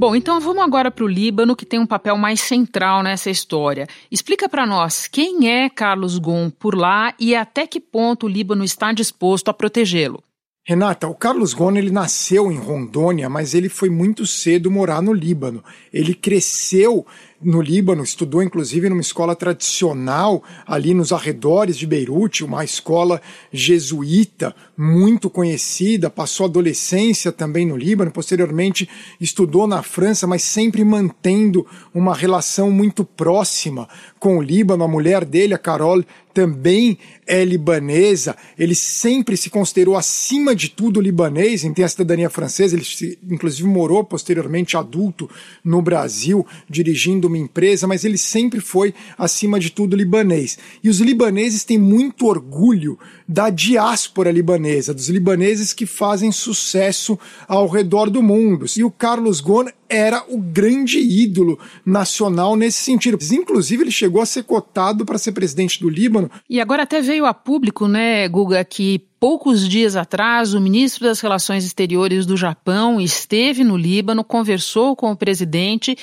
Bom, 0.00 0.16
então 0.16 0.40
vamos 0.40 0.64
agora 0.64 0.90
para 0.90 1.04
o 1.04 1.06
Líbano, 1.06 1.54
que 1.54 1.66
tem 1.66 1.78
um 1.78 1.84
papel 1.84 2.16
mais 2.16 2.40
central 2.40 3.02
nessa 3.02 3.28
história. 3.28 3.86
Explica 4.10 4.48
para 4.48 4.64
nós 4.64 5.06
quem 5.06 5.50
é 5.50 5.68
Carlos 5.68 6.16
Ghosn 6.16 6.48
por 6.58 6.74
lá 6.74 7.12
e 7.18 7.34
até 7.34 7.66
que 7.66 7.78
ponto 7.78 8.24
o 8.24 8.28
Líbano 8.28 8.64
está 8.64 8.94
disposto 8.94 9.50
a 9.50 9.52
protegê-lo. 9.52 10.24
Renata, 10.66 11.06
o 11.06 11.14
Carlos 11.14 11.52
Ghosn 11.52 11.76
ele 11.76 11.90
nasceu 11.90 12.50
em 12.50 12.56
Rondônia, 12.56 13.28
mas 13.28 13.52
ele 13.52 13.68
foi 13.68 13.90
muito 13.90 14.26
cedo 14.26 14.70
morar 14.70 15.02
no 15.02 15.12
Líbano. 15.12 15.62
Ele 15.92 16.14
cresceu 16.14 17.06
no 17.42 17.62
Líbano, 17.62 18.02
estudou 18.02 18.42
inclusive 18.42 18.88
numa 18.88 19.00
escola 19.00 19.34
tradicional 19.34 20.42
ali 20.66 20.92
nos 20.92 21.10
arredores 21.10 21.76
de 21.76 21.86
Beirute, 21.86 22.44
uma 22.44 22.62
escola 22.64 23.20
jesuíta 23.50 24.54
muito 24.76 25.30
conhecida, 25.30 26.10
passou 26.10 26.46
adolescência 26.46 27.32
também 27.32 27.66
no 27.66 27.76
Líbano, 27.76 28.10
posteriormente 28.10 28.88
estudou 29.20 29.66
na 29.66 29.82
França, 29.82 30.26
mas 30.26 30.42
sempre 30.42 30.84
mantendo 30.84 31.66
uma 31.94 32.14
relação 32.14 32.70
muito 32.70 33.04
próxima 33.04 33.88
com 34.18 34.36
o 34.36 34.42
Líbano. 34.42 34.84
A 34.84 34.88
mulher 34.88 35.24
dele, 35.24 35.54
a 35.54 35.58
Carol, 35.58 36.04
também 36.32 36.98
é 37.26 37.44
libanesa, 37.44 38.36
ele 38.58 38.74
sempre 38.74 39.36
se 39.36 39.50
considerou 39.50 39.96
acima 39.96 40.54
de 40.54 40.68
tudo 40.68 41.00
libanês, 41.00 41.62
tem 41.74 41.84
a 41.84 41.88
cidadania 41.88 42.30
francesa, 42.30 42.76
ele 42.76 43.18
inclusive 43.28 43.68
morou 43.68 44.04
posteriormente 44.04 44.76
adulto 44.76 45.28
no 45.64 45.82
Brasil, 45.82 46.46
dirigindo 46.68 47.29
uma 47.30 47.38
empresa, 47.38 47.86
mas 47.86 48.04
ele 48.04 48.18
sempre 48.18 48.60
foi, 48.60 48.92
acima 49.16 49.58
de 49.58 49.70
tudo, 49.70 49.96
libanês. 49.96 50.58
E 50.82 50.88
os 50.88 51.00
libaneses 51.00 51.64
têm 51.64 51.78
muito 51.78 52.26
orgulho 52.26 52.98
da 53.26 53.48
diáspora 53.48 54.30
libanesa, 54.30 54.92
dos 54.92 55.08
libaneses 55.08 55.72
que 55.72 55.86
fazem 55.86 56.30
sucesso 56.30 57.18
ao 57.48 57.66
redor 57.66 58.10
do 58.10 58.22
mundo. 58.22 58.66
E 58.76 58.84
o 58.84 58.90
Carlos 58.90 59.40
Ghosn 59.40 59.72
era 59.90 60.24
o 60.28 60.38
grande 60.38 61.00
ídolo 61.00 61.58
nacional 61.84 62.54
nesse 62.54 62.78
sentido. 62.78 63.18
Inclusive, 63.32 63.82
ele 63.82 63.90
chegou 63.90 64.22
a 64.22 64.26
ser 64.26 64.44
cotado 64.44 65.04
para 65.04 65.18
ser 65.18 65.32
presidente 65.32 65.80
do 65.80 65.90
Líbano. 65.90 66.30
E 66.48 66.60
agora 66.60 66.84
até 66.84 67.02
veio 67.02 67.26
a 67.26 67.34
público, 67.34 67.88
né, 67.88 68.28
Guga, 68.28 68.64
que 68.64 69.00
poucos 69.18 69.68
dias 69.68 69.96
atrás 69.96 70.54
o 70.54 70.60
ministro 70.60 71.04
das 71.04 71.20
Relações 71.20 71.64
Exteriores 71.64 72.24
do 72.24 72.36
Japão 72.36 73.00
esteve 73.00 73.62
no 73.62 73.76
Líbano, 73.76 74.24
conversou 74.24 74.96
com 74.96 75.10
o 75.10 75.16
presidente 75.16 75.96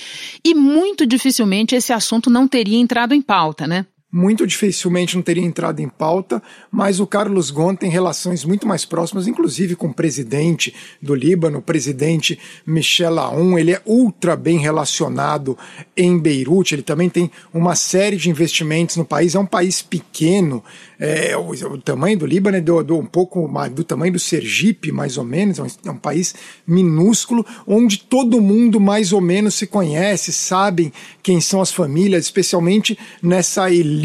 e 0.45 0.53
muito 0.53 1.07
dificilmente 1.07 1.75
esse 1.75 1.91
assunto 1.91 2.29
não 2.29 2.47
teria 2.47 2.77
entrado 2.77 3.13
em 3.13 3.21
pauta, 3.21 3.65
né? 3.65 3.87
Muito 4.11 4.47
dificilmente 4.47 5.17
não 5.17 5.21
teria 5.21 5.43
entrado 5.43 5.81
em 5.81 5.89
pauta, 5.89 6.41
mas 6.71 7.01
o 7.01 7.05
Carlos 7.05 7.51
Ghosn 7.51 7.75
tem 7.75 7.89
relações 7.89 8.45
muito 8.45 8.65
mais 8.65 8.85
próximas, 8.85 9.27
inclusive 9.27 9.75
com 9.75 9.87
o 9.87 9.93
presidente 9.93 10.73
do 11.01 11.13
Líbano, 11.13 11.59
o 11.59 11.61
presidente 11.61 12.39
Michel 12.65 13.19
Aoun, 13.19 13.59
ele 13.59 13.73
é 13.73 13.81
ultra 13.85 14.37
bem 14.37 14.59
relacionado 14.59 15.57
em 15.95 16.17
Beirute, 16.17 16.73
ele 16.73 16.83
também 16.83 17.09
tem 17.09 17.29
uma 17.53 17.75
série 17.75 18.15
de 18.15 18.29
investimentos 18.29 18.95
no 18.95 19.03
país, 19.03 19.35
é 19.35 19.39
um 19.39 19.45
país 19.45 19.81
pequeno, 19.81 20.63
é, 20.97 21.35
o, 21.35 21.49
o, 21.49 21.77
tamanho 21.77 22.17
do 22.17 22.25
Líbano 22.25 22.57
é 22.57 22.61
do, 22.61 22.81
do, 22.81 22.97
um 22.97 23.05
pouco 23.05 23.45
do 23.73 23.83
tamanho 23.83 24.13
do 24.13 24.19
Sergipe, 24.19 24.89
mais 24.89 25.17
ou 25.17 25.25
menos, 25.25 25.59
é 25.59 25.63
um, 25.63 25.67
é 25.85 25.91
um 25.91 25.97
país 25.97 26.33
minúsculo, 26.65 27.45
onde 27.67 27.99
todo 27.99 28.41
mundo 28.41 28.79
mais 28.79 29.11
ou 29.11 29.19
menos 29.19 29.55
se 29.55 29.67
conhece, 29.67 30.31
sabem 30.31 30.93
quem 31.21 31.41
são 31.41 31.61
as 31.61 31.73
famílias, 31.73 32.23
especialmente 32.23 32.97
nessa 33.21 33.69
elite 33.69 33.96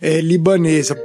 é, 0.00 0.20
libanesa. 0.20 0.96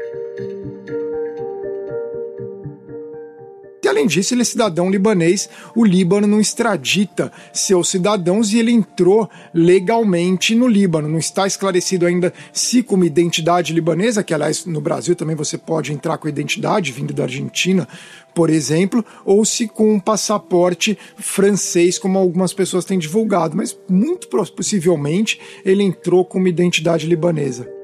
Além 3.97 4.05
disso, 4.05 4.35
ele 4.35 4.43
é 4.43 4.45
cidadão 4.45 4.91
libanês, 4.91 5.49
o 5.75 5.83
Líbano 5.83 6.27
não 6.27 6.39
extradita 6.39 7.31
seus 7.51 7.89
cidadãos 7.89 8.53
e 8.53 8.59
ele 8.59 8.71
entrou 8.71 9.27
legalmente 9.51 10.53
no 10.53 10.67
Líbano. 10.67 11.07
Não 11.07 11.17
está 11.17 11.47
esclarecido 11.47 12.05
ainda 12.05 12.31
se 12.53 12.83
como 12.83 13.03
identidade 13.03 13.73
libanesa, 13.73 14.23
que 14.23 14.35
aliás 14.35 14.67
no 14.67 14.79
Brasil 14.79 15.15
também 15.15 15.35
você 15.35 15.57
pode 15.57 15.91
entrar 15.91 16.19
com 16.19 16.29
identidade 16.29 16.91
vindo 16.91 17.11
da 17.11 17.23
Argentina, 17.23 17.87
por 18.35 18.51
exemplo, 18.51 19.03
ou 19.25 19.43
se 19.43 19.67
com 19.67 19.91
um 19.91 19.99
passaporte 19.99 20.95
francês, 21.17 21.97
como 21.97 22.19
algumas 22.19 22.53
pessoas 22.53 22.85
têm 22.85 22.99
divulgado, 22.99 23.57
mas 23.57 23.75
muito 23.89 24.27
possivelmente 24.29 25.39
ele 25.65 25.81
entrou 25.81 26.23
com 26.23 26.37
uma 26.37 26.49
identidade 26.49 27.07
libanesa. 27.07 27.76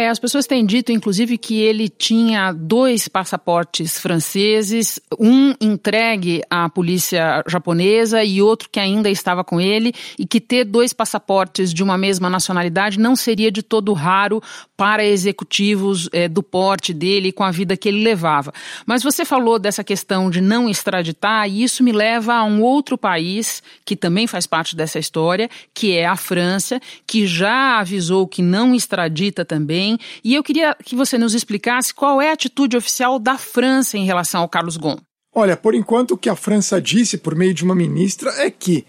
É, 0.00 0.08
as 0.08 0.18
pessoas 0.18 0.46
têm 0.46 0.64
dito, 0.64 0.90
inclusive, 0.90 1.36
que 1.36 1.60
ele 1.60 1.86
tinha 1.86 2.52
dois 2.52 3.06
passaportes 3.06 3.98
franceses, 3.98 4.98
um 5.18 5.52
entregue 5.60 6.42
à 6.48 6.70
polícia 6.70 7.44
japonesa 7.46 8.24
e 8.24 8.40
outro 8.40 8.70
que 8.72 8.80
ainda 8.80 9.10
estava 9.10 9.44
com 9.44 9.60
ele, 9.60 9.92
e 10.18 10.26
que 10.26 10.40
ter 10.40 10.64
dois 10.64 10.94
passaportes 10.94 11.74
de 11.74 11.82
uma 11.82 11.98
mesma 11.98 12.30
nacionalidade 12.30 12.98
não 12.98 13.14
seria 13.14 13.52
de 13.52 13.62
todo 13.62 13.92
raro 13.92 14.42
para 14.74 15.04
executivos 15.04 16.08
é, 16.12 16.26
do 16.28 16.42
porte 16.42 16.94
dele 16.94 17.30
com 17.30 17.44
a 17.44 17.50
vida 17.50 17.76
que 17.76 17.90
ele 17.90 18.02
levava. 18.02 18.54
Mas 18.86 19.02
você 19.02 19.26
falou 19.26 19.58
dessa 19.58 19.84
questão 19.84 20.30
de 20.30 20.40
não 20.40 20.66
extraditar, 20.66 21.46
e 21.46 21.62
isso 21.62 21.84
me 21.84 21.92
leva 21.92 22.36
a 22.36 22.44
um 22.44 22.62
outro 22.62 22.96
país 22.96 23.62
que 23.84 23.94
também 23.94 24.26
faz 24.26 24.46
parte 24.46 24.74
dessa 24.74 24.98
história, 24.98 25.50
que 25.74 25.94
é 25.94 26.06
a 26.06 26.16
França, 26.16 26.80
que 27.06 27.26
já 27.26 27.78
avisou 27.78 28.26
que 28.26 28.40
não 28.40 28.74
extradita 28.74 29.44
também 29.44 29.89
também. 29.90 29.98
E 30.22 30.34
eu 30.34 30.42
queria 30.42 30.76
que 30.84 30.94
você 30.94 31.16
nos 31.18 31.34
explicasse 31.34 31.94
qual 31.94 32.20
é 32.20 32.30
a 32.30 32.34
atitude 32.34 32.76
oficial 32.76 33.18
da 33.18 33.38
França 33.38 33.96
em 33.96 34.04
relação 34.04 34.42
ao 34.42 34.48
Carlos 34.48 34.76
Ghosn. 34.76 35.00
Olha, 35.34 35.56
por 35.56 35.74
enquanto 35.74 36.12
o 36.12 36.18
que 36.18 36.28
a 36.28 36.36
França 36.36 36.80
disse 36.80 37.16
por 37.16 37.34
meio 37.34 37.54
de 37.54 37.64
uma 37.64 37.74
ministra 37.74 38.30
é 38.42 38.50
que 38.50 38.84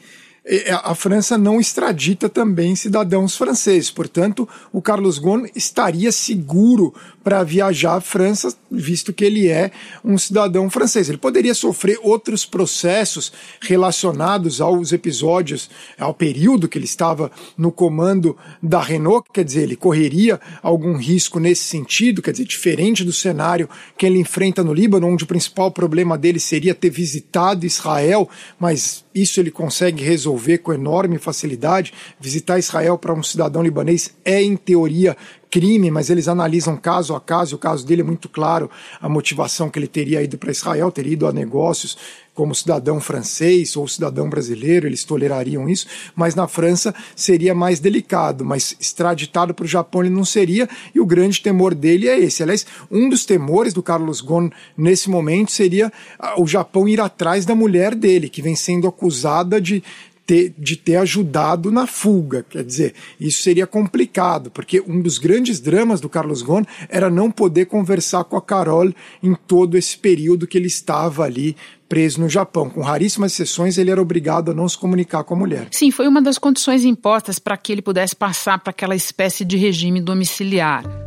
a 0.84 0.96
França 0.96 1.38
não 1.38 1.60
extradita 1.60 2.28
também 2.28 2.76
cidadãos 2.76 3.38
franceses. 3.38 3.92
Portanto, 3.92 4.50
o 4.74 4.82
Carlos 4.82 5.20
Ghosn 5.20 5.48
estaria 5.56 6.12
seguro 6.12 6.94
para 7.24 7.44
viajar 7.44 7.98
à 7.98 8.02
França, 8.02 8.52
visto 8.70 9.14
que 9.14 9.24
ele 9.24 9.48
é 9.48 9.70
um 10.04 10.18
cidadão 10.18 10.68
francês. 10.68 11.08
Ele 11.08 11.20
poderia 11.20 11.54
sofrer 11.54 12.00
outros 12.02 12.44
processos 12.44 13.32
relacionados 13.62 14.60
aos 14.60 14.92
episódios, 14.92 15.70
ao 16.00 16.14
período 16.14 16.68
que 16.68 16.78
ele 16.80 16.86
estava 16.86 17.32
no 17.56 17.72
comando 17.72 18.36
da 18.64 18.82
Renault, 18.82 19.30
quer 19.32 19.44
dizer, 19.44 19.62
ele 19.62 19.76
correria 19.76 20.42
algum 20.64 20.98
risco 20.98 21.40
nesse 21.40 21.66
sentido, 21.66 22.22
quer 22.22 22.32
dizer, 22.32 22.46
diferente 22.46 23.04
do 23.04 23.14
cenário 23.14 23.70
que 23.96 24.08
ele 24.08 24.18
enfrenta 24.18 24.64
no 24.64 24.74
Líbano, 24.74 25.06
onde 25.06 25.24
o 25.24 25.28
principal 25.28 25.70
problema 25.70 26.18
dele 26.18 26.40
seria 26.40 26.74
ter 26.74 26.90
visitado 26.90 27.66
Israel, 27.66 28.28
mas 28.60 29.06
isso 29.14 29.40
ele 29.40 29.52
consegue 29.52 30.04
resolver 30.04 30.60
com 30.60 30.74
enorme 30.74 31.18
facilidade. 31.18 31.94
Visitar 32.20 32.58
Israel 32.58 32.98
para 32.98 33.14
um 33.14 33.24
cidadão 33.24 33.62
libanês 33.62 34.14
é, 34.24 34.42
em 34.42 34.56
teoria, 34.56 35.16
crime, 35.52 35.92
mas 35.92 36.10
eles 36.10 36.30
analisam 36.30 36.78
caso 36.78 37.14
a 37.14 37.20
caso, 37.20 37.58
o 37.58 37.60
caso 37.60 37.86
dele 37.86 38.02
é 38.02 38.06
muito 38.06 38.30
claro, 38.30 38.72
a 39.02 39.10
motivação 39.10 39.70
que 39.70 39.78
ele 39.78 39.88
teria 39.88 40.24
ido 40.24 40.38
para 40.38 40.50
Israel, 40.50 40.92
teria 40.92 41.14
ido 41.14 41.28
a 41.28 41.34
negócios 41.34 41.98
como 42.34 42.56
cidadão 42.56 43.02
francês 43.02 43.76
ou 43.76 43.88
cidadão 43.88 44.30
brasileiro, 44.30 44.88
eles 44.88 45.04
tolerariam 45.04 45.68
isso, 45.68 45.86
mas 46.16 46.34
na 46.34 46.48
França 46.48 46.96
seria 47.14 47.54
mais 47.54 47.80
delicado, 47.80 48.46
mas 48.46 48.76
extraditado 48.80 49.54
para 49.54 49.66
o 49.66 49.68
Japão 49.68 50.02
ele 50.02 50.10
não 50.10 50.24
seria, 50.24 50.68
e 50.96 51.00
o 51.00 51.06
grande 51.06 51.42
temor 51.42 51.76
dele 51.76 52.08
é 52.08 52.18
esse. 52.18 52.42
Aliás, 52.42 52.66
um 52.90 53.10
dos 53.10 53.26
temores 53.26 53.74
do 53.74 53.84
Carlos 53.84 54.22
Ghosn 54.22 54.50
nesse 54.78 55.10
momento 55.10 55.52
seria 55.52 55.92
o 56.38 56.48
Japão 56.48 56.88
ir 56.88 57.02
atrás 57.02 57.46
da 57.46 57.54
mulher 57.54 57.94
dele, 57.94 58.30
que 58.30 58.42
vem 58.42 58.56
sendo 58.56 58.88
acusada 58.88 59.60
de 59.60 59.84
ter, 60.32 60.54
de 60.58 60.78
ter 60.78 60.96
ajudado 60.96 61.70
na 61.70 61.86
fuga. 61.86 62.46
Quer 62.50 62.64
dizer, 62.64 62.94
isso 63.20 63.44
seria 63.44 63.68
complicado, 63.68 64.50
porque 64.50 64.80
um 64.80 65.02
dos 65.02 65.18
grandes 65.18 65.60
dramas 65.60 66.00
do 66.00 66.08
Carlos 66.08 66.42
Ghosn 66.42 66.66
era 66.88 67.10
não 67.10 67.30
poder 67.30 67.66
conversar 67.66 68.24
com 68.24 68.38
a 68.38 68.42
Carol 68.42 68.94
em 69.22 69.36
todo 69.46 69.78
esse 69.78 69.98
período 69.98 70.48
que 70.48 70.58
ele 70.58 70.68
estava 70.68 71.26
ali 71.26 71.58
preso 71.90 72.22
no 72.22 72.30
Japão. 72.30 72.70
Com 72.70 72.80
raríssimas 72.80 73.34
exceções, 73.34 73.78
ele 73.78 73.92
era 73.92 74.02
obrigado 74.02 74.52
a 74.52 74.54
não 74.54 74.70
se 74.70 74.78
comunicar 74.78 75.26
com 75.26 75.34
a 75.34 75.38
mulher. 75.38 75.68
Sim, 75.72 75.92
foi 75.92 76.08
uma 76.08 76.22
das 76.22 76.38
condições 76.38 76.86
impostas 76.86 77.38
para 77.38 77.58
que 77.58 77.74
ele 77.74 77.82
pudesse 77.82 78.16
passar 78.16 78.58
para 78.60 78.72
aquela 78.72 78.96
espécie 78.96 79.44
de 79.44 79.58
regime 79.58 80.00
domiciliar. 80.00 81.01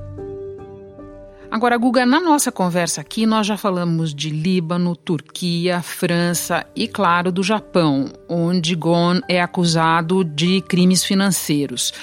Agora, 1.54 1.78
Guga, 1.78 2.04
na 2.04 2.18
nossa 2.18 2.50
conversa 2.50 3.00
aqui, 3.00 3.24
nós 3.26 3.46
já 3.46 3.56
falamos 3.56 4.12
de 4.12 4.28
Líbano, 4.28 4.96
Turquia, 4.96 5.80
França 5.80 6.66
e, 6.74 6.88
claro, 6.88 7.30
do 7.30 7.44
Japão, 7.44 8.12
onde 8.28 8.74
Gon 8.74 9.20
é 9.28 9.40
acusado 9.40 10.24
de 10.24 10.60
crimes 10.62 11.04
financeiros. 11.04 11.94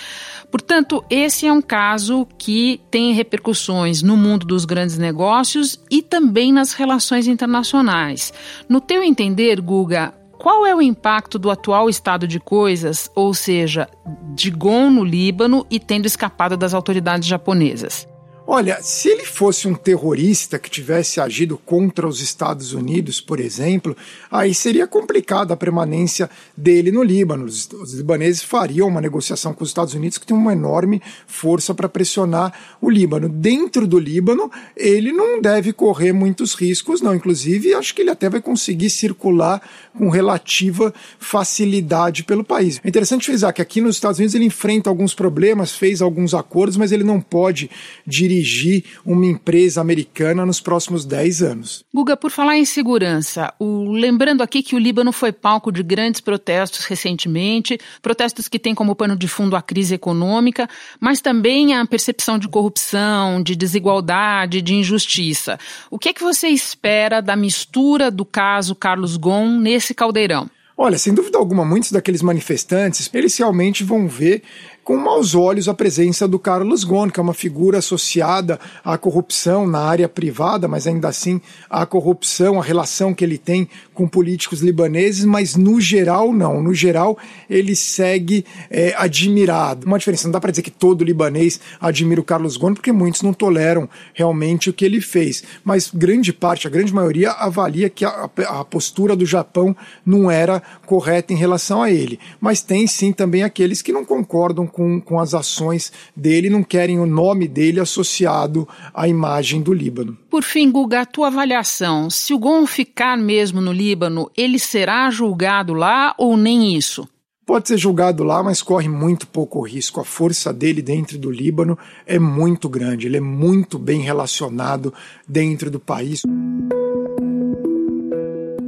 Portanto, 0.49 1.03
esse 1.09 1.47
é 1.47 1.51
um 1.51 1.61
caso 1.61 2.25
que 2.37 2.79
tem 2.89 3.11
repercussões 3.11 4.01
no 4.01 4.15
mundo 4.15 4.45
dos 4.45 4.63
grandes 4.63 4.97
negócios 4.97 5.77
e 5.91 6.01
também 6.01 6.53
nas 6.53 6.71
relações 6.71 7.27
internacionais. 7.27 8.31
No 8.69 8.79
teu 8.79 9.03
entender, 9.03 9.59
Guga, 9.59 10.13
qual 10.39 10.65
é 10.65 10.73
o 10.73 10.81
impacto 10.81 11.37
do 11.37 11.51
atual 11.51 11.89
estado 11.89 12.25
de 12.25 12.39
coisas, 12.39 13.11
ou 13.13 13.33
seja, 13.33 13.89
de 14.33 14.49
Gon 14.49 14.89
no 14.89 15.03
Líbano 15.03 15.67
e 15.69 15.77
tendo 15.77 16.05
escapado 16.05 16.55
das 16.55 16.73
autoridades 16.73 17.27
japonesas? 17.27 18.09
Olha, 18.53 18.79
se 18.81 19.07
ele 19.07 19.23
fosse 19.23 19.65
um 19.65 19.73
terrorista 19.73 20.59
que 20.59 20.69
tivesse 20.69 21.21
agido 21.21 21.57
contra 21.57 22.05
os 22.05 22.19
Estados 22.19 22.73
Unidos, 22.73 23.21
por 23.21 23.39
exemplo, 23.39 23.95
aí 24.29 24.53
seria 24.53 24.85
complicada 24.85 25.53
a 25.53 25.57
permanência 25.57 26.29
dele 26.55 26.91
no 26.91 27.01
Líbano. 27.01 27.45
Os, 27.45 27.69
libaneses 27.93 28.43
fariam 28.43 28.89
uma 28.89 28.99
negociação 28.99 29.53
com 29.53 29.63
os 29.63 29.69
Estados 29.69 29.93
Unidos 29.93 30.17
que 30.17 30.25
tem 30.25 30.35
uma 30.35 30.51
enorme 30.51 31.01
força 31.25 31.73
para 31.73 31.87
pressionar 31.87 32.53
o 32.81 32.89
Líbano. 32.89 33.29
Dentro 33.29 33.87
do 33.87 33.97
Líbano, 33.97 34.51
ele 34.75 35.13
não 35.13 35.39
deve 35.39 35.71
correr 35.71 36.11
muitos 36.11 36.53
riscos, 36.53 37.01
não. 37.01 37.15
Inclusive, 37.15 37.73
acho 37.73 37.95
que 37.95 38.01
ele 38.01 38.11
até 38.11 38.29
vai 38.29 38.41
conseguir 38.41 38.89
circular 38.89 39.61
com 39.97 40.09
relativa 40.09 40.93
facilidade 41.17 42.25
pelo 42.25 42.43
país. 42.43 42.81
É 42.83 42.89
interessante 42.89 43.27
frisar 43.27 43.53
que 43.53 43.61
aqui 43.61 43.79
nos 43.79 43.95
Estados 43.95 44.19
Unidos 44.19 44.35
ele 44.35 44.43
enfrenta 44.43 44.89
alguns 44.89 45.15
problemas, 45.15 45.71
fez 45.71 46.01
alguns 46.01 46.33
acordos, 46.33 46.75
mas 46.75 46.91
ele 46.91 47.05
não 47.05 47.21
pode 47.21 47.71
dirigir 48.05 48.40
dirigir 48.41 48.83
uma 49.05 49.25
empresa 49.25 49.79
americana 49.79 50.45
nos 50.45 50.59
próximos 50.59 51.05
10 51.05 51.41
anos. 51.41 51.85
Guga, 51.93 52.17
por 52.17 52.31
falar 52.31 52.57
em 52.57 52.65
segurança, 52.65 53.53
o... 53.59 53.91
lembrando 53.91 54.41
aqui 54.41 54.63
que 54.63 54.75
o 54.75 54.79
Líbano 54.79 55.11
foi 55.11 55.31
palco 55.31 55.71
de 55.71 55.83
grandes 55.83 56.19
protestos 56.19 56.85
recentemente, 56.85 57.79
protestos 58.01 58.47
que 58.47 58.59
têm 58.59 58.75
como 58.75 58.95
pano 58.95 59.15
de 59.15 59.27
fundo 59.27 59.55
a 59.55 59.61
crise 59.61 59.95
econômica, 59.95 60.67
mas 60.99 61.21
também 61.21 61.75
a 61.75 61.85
percepção 61.85 62.37
de 62.37 62.47
corrupção, 62.47 63.41
de 63.41 63.55
desigualdade, 63.55 64.61
de 64.61 64.73
injustiça. 64.73 65.59
O 65.89 65.99
que 65.99 66.09
é 66.09 66.13
que 66.13 66.23
você 66.23 66.47
espera 66.47 67.21
da 67.21 67.35
mistura 67.35 68.09
do 68.09 68.25
caso 68.25 68.75
Carlos 68.75 69.17
Gon 69.17 69.59
nesse 69.59 69.93
caldeirão? 69.93 70.49
Olha, 70.83 70.97
sem 70.97 71.13
dúvida 71.13 71.37
alguma, 71.37 71.63
muitos 71.63 71.91
daqueles 71.91 72.23
manifestantes, 72.23 73.07
eles 73.13 73.37
realmente 73.37 73.83
vão 73.83 74.07
ver 74.07 74.41
com 74.83 74.97
maus 74.97 75.35
olhos 75.35 75.67
a 75.67 75.73
presença 75.73 76.27
do 76.27 76.39
Carlos 76.39 76.83
Ghosn, 76.83 77.11
que 77.11 77.19
é 77.19 77.23
uma 77.23 77.33
figura 77.33 77.77
associada 77.77 78.59
à 78.83 78.97
corrupção 78.97 79.67
na 79.67 79.79
área 79.79 80.09
privada, 80.09 80.67
mas 80.67 80.87
ainda 80.87 81.07
assim 81.07 81.39
à 81.69 81.85
corrupção, 81.85 82.59
a 82.59 82.63
relação 82.63 83.13
que 83.13 83.23
ele 83.23 83.37
tem 83.37 83.69
com 83.93 84.07
políticos 84.07 84.61
libaneses, 84.61 85.23
mas 85.23 85.55
no 85.55 85.79
geral 85.79 86.33
não. 86.33 86.61
No 86.63 86.73
geral 86.73 87.17
ele 87.49 87.75
segue 87.75 88.43
é, 88.69 88.93
admirado. 88.97 89.85
Uma 89.85 89.99
diferença, 89.99 90.27
não 90.27 90.31
dá 90.31 90.41
para 90.41 90.51
dizer 90.51 90.63
que 90.63 90.71
todo 90.71 91.03
libanês 91.03 91.59
admira 91.79 92.19
o 92.19 92.23
Carlos 92.23 92.57
Ghosn, 92.57 92.73
porque 92.73 92.91
muitos 92.91 93.21
não 93.21 93.33
toleram 93.33 93.87
realmente 94.13 94.69
o 94.69 94.73
que 94.73 94.83
ele 94.83 94.99
fez, 94.99 95.43
mas 95.63 95.91
grande 95.93 96.33
parte, 96.33 96.65
a 96.65 96.69
grande 96.69 96.93
maioria 96.93 97.31
avalia 97.31 97.89
que 97.89 98.03
a, 98.03 98.29
a 98.47 98.65
postura 98.65 99.15
do 99.15 99.25
Japão 99.25 99.75
não 100.05 100.31
era 100.31 100.61
correta 100.85 101.33
em 101.33 101.37
relação 101.37 101.83
a 101.83 101.91
ele. 101.91 102.19
Mas 102.39 102.61
tem 102.61 102.87
sim 102.87 103.11
também 103.11 103.43
aqueles 103.43 103.81
que 103.81 103.91
não 103.91 104.03
concordam 104.03 104.70
com, 104.71 104.99
com 104.99 105.19
as 105.19 105.33
ações 105.33 105.91
dele, 106.15 106.49
não 106.49 106.63
querem 106.63 106.99
o 106.99 107.05
nome 107.05 107.47
dele 107.47 107.79
associado 107.79 108.67
à 108.93 109.07
imagem 109.07 109.61
do 109.61 109.73
Líbano. 109.73 110.17
Por 110.29 110.43
fim, 110.43 110.71
Guga, 110.71 111.01
a 111.01 111.05
tua 111.05 111.27
avaliação, 111.27 112.09
se 112.09 112.33
o 112.33 112.39
Gon 112.39 112.65
ficar 112.65 113.17
mesmo 113.17 113.61
no 113.61 113.71
Líbano, 113.71 114.29
ele 114.35 114.59
será 114.59 115.09
julgado 115.09 115.73
lá 115.73 116.15
ou 116.17 116.37
nem 116.37 116.75
isso? 116.75 117.07
Pode 117.45 117.67
ser 117.67 117.77
julgado 117.77 118.23
lá, 118.23 118.41
mas 118.41 118.61
corre 118.61 118.87
muito 118.87 119.27
pouco 119.27 119.61
risco. 119.61 119.99
A 119.99 120.05
força 120.05 120.53
dele 120.53 120.81
dentro 120.81 121.17
do 121.17 121.29
Líbano 121.29 121.77
é 122.05 122.17
muito 122.17 122.69
grande, 122.69 123.07
ele 123.07 123.17
é 123.17 123.21
muito 123.21 123.77
bem 123.77 123.99
relacionado 123.99 124.93
dentro 125.27 125.69
do 125.69 125.79
país. 125.79 126.21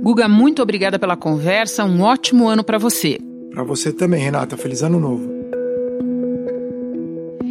Guga, 0.01 0.27
muito 0.27 0.61
obrigada 0.61 0.99
pela 0.99 1.15
conversa, 1.15 1.85
um 1.85 2.01
ótimo 2.01 2.49
ano 2.49 2.61
para 2.61 2.77
você. 2.77 3.19
Para 3.51 3.63
você 3.63 3.93
também, 3.93 4.21
Renata. 4.21 4.57
Feliz 4.57 4.81
ano 4.81 4.99
novo. 4.99 5.32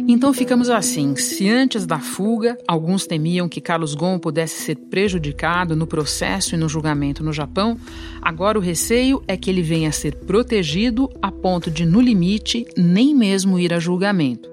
Então 0.07 0.33
ficamos 0.33 0.69
assim. 0.69 1.15
Se 1.15 1.49
antes 1.49 1.85
da 1.85 1.99
fuga, 1.99 2.57
alguns 2.67 3.07
temiam 3.07 3.47
que 3.47 3.61
Carlos 3.61 3.95
Ghosn 3.95 4.19
pudesse 4.19 4.61
ser 4.61 4.75
prejudicado 4.75 5.75
no 5.75 5.87
processo 5.87 6.55
e 6.55 6.57
no 6.57 6.67
julgamento 6.67 7.23
no 7.23 7.31
Japão, 7.31 7.77
agora 8.21 8.57
o 8.57 8.61
receio 8.61 9.23
é 9.27 9.37
que 9.37 9.49
ele 9.49 9.61
venha 9.61 9.89
a 9.89 9.93
ser 9.93 10.15
protegido 10.15 11.09
a 11.21 11.31
ponto 11.31 11.71
de, 11.71 11.85
no 11.85 12.01
limite, 12.01 12.65
nem 12.77 13.15
mesmo 13.15 13.57
ir 13.57 13.73
a 13.73 13.79
julgamento. 13.79 14.49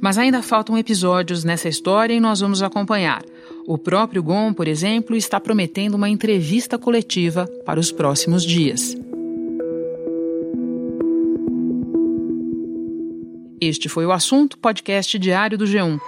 Mas 0.00 0.16
ainda 0.16 0.42
faltam 0.42 0.78
episódios 0.78 1.44
nessa 1.44 1.68
história 1.68 2.14
e 2.14 2.20
nós 2.20 2.40
vamos 2.40 2.62
acompanhar. 2.62 3.22
O 3.66 3.76
próprio 3.76 4.22
Gon, 4.22 4.54
por 4.54 4.66
exemplo, 4.66 5.14
está 5.14 5.38
prometendo 5.38 5.94
uma 5.94 6.08
entrevista 6.08 6.78
coletiva 6.78 7.46
para 7.66 7.78
os 7.78 7.92
próximos 7.92 8.42
dias. 8.42 8.96
Este 13.60 13.88
foi 13.88 14.06
o 14.06 14.12
assunto 14.12 14.56
podcast 14.56 15.18
diário 15.18 15.58
do 15.58 15.64
G1. 15.64 15.98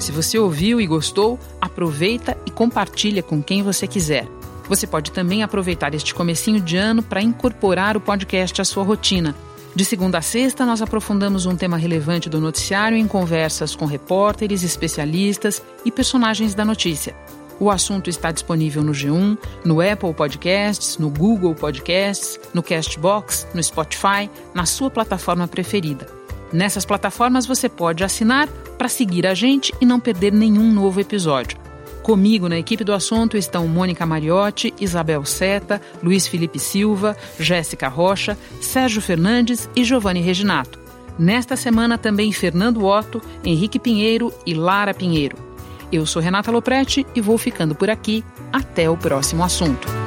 Se 0.00 0.10
você 0.10 0.36
ouviu 0.36 0.80
e 0.80 0.86
gostou, 0.86 1.38
aproveita 1.60 2.36
e 2.44 2.50
compartilha 2.50 3.22
com 3.22 3.40
quem 3.40 3.62
você 3.62 3.86
quiser. 3.86 4.26
Você 4.68 4.86
pode 4.86 5.12
também 5.12 5.42
aproveitar 5.42 5.94
este 5.94 6.12
comecinho 6.12 6.60
de 6.60 6.76
ano 6.76 7.02
para 7.04 7.22
incorporar 7.22 7.96
o 7.96 8.00
podcast 8.00 8.60
à 8.60 8.64
sua 8.64 8.82
rotina. 8.82 9.34
De 9.76 9.84
segunda 9.84 10.18
a 10.18 10.22
sexta, 10.22 10.66
nós 10.66 10.82
aprofundamos 10.82 11.46
um 11.46 11.54
tema 11.54 11.76
relevante 11.76 12.28
do 12.28 12.40
noticiário 12.40 12.98
em 12.98 13.06
conversas 13.06 13.76
com 13.76 13.84
repórteres, 13.84 14.64
especialistas 14.64 15.62
e 15.84 15.92
personagens 15.92 16.52
da 16.52 16.64
notícia. 16.64 17.14
O 17.60 17.70
assunto 17.70 18.08
está 18.08 18.30
disponível 18.30 18.82
no 18.82 18.92
G1, 18.92 19.36
no 19.64 19.80
Apple 19.80 20.14
Podcasts, 20.14 20.96
no 20.96 21.10
Google 21.10 21.54
Podcasts, 21.54 22.38
no 22.54 22.62
Castbox, 22.62 23.48
no 23.52 23.62
Spotify, 23.62 24.30
na 24.54 24.64
sua 24.64 24.90
plataforma 24.90 25.48
preferida. 25.48 26.06
Nessas 26.52 26.84
plataformas 26.84 27.46
você 27.46 27.68
pode 27.68 28.04
assinar 28.04 28.48
para 28.78 28.88
seguir 28.88 29.26
a 29.26 29.34
gente 29.34 29.74
e 29.80 29.86
não 29.86 29.98
perder 29.98 30.32
nenhum 30.32 30.72
novo 30.72 31.00
episódio. 31.00 31.58
Comigo 32.02 32.48
na 32.48 32.58
equipe 32.58 32.84
do 32.84 32.94
assunto 32.94 33.36
estão 33.36 33.68
Mônica 33.68 34.06
Mariotti, 34.06 34.72
Isabel 34.80 35.24
Seta, 35.26 35.82
Luiz 36.02 36.26
Felipe 36.26 36.58
Silva, 36.58 37.14
Jéssica 37.38 37.88
Rocha, 37.88 38.38
Sérgio 38.62 39.02
Fernandes 39.02 39.68
e 39.76 39.84
Giovanni 39.84 40.20
Reginato. 40.20 40.78
Nesta 41.18 41.56
semana 41.56 41.98
também 41.98 42.32
Fernando 42.32 42.86
Otto, 42.86 43.20
Henrique 43.44 43.78
Pinheiro 43.78 44.32
e 44.46 44.54
Lara 44.54 44.94
Pinheiro. 44.94 45.47
Eu 45.90 46.06
sou 46.06 46.20
Renata 46.22 46.50
Loprete 46.50 47.06
e 47.14 47.20
vou 47.20 47.38
ficando 47.38 47.74
por 47.74 47.90
aqui. 47.90 48.24
Até 48.52 48.88
o 48.88 48.96
próximo 48.96 49.42
assunto. 49.42 49.97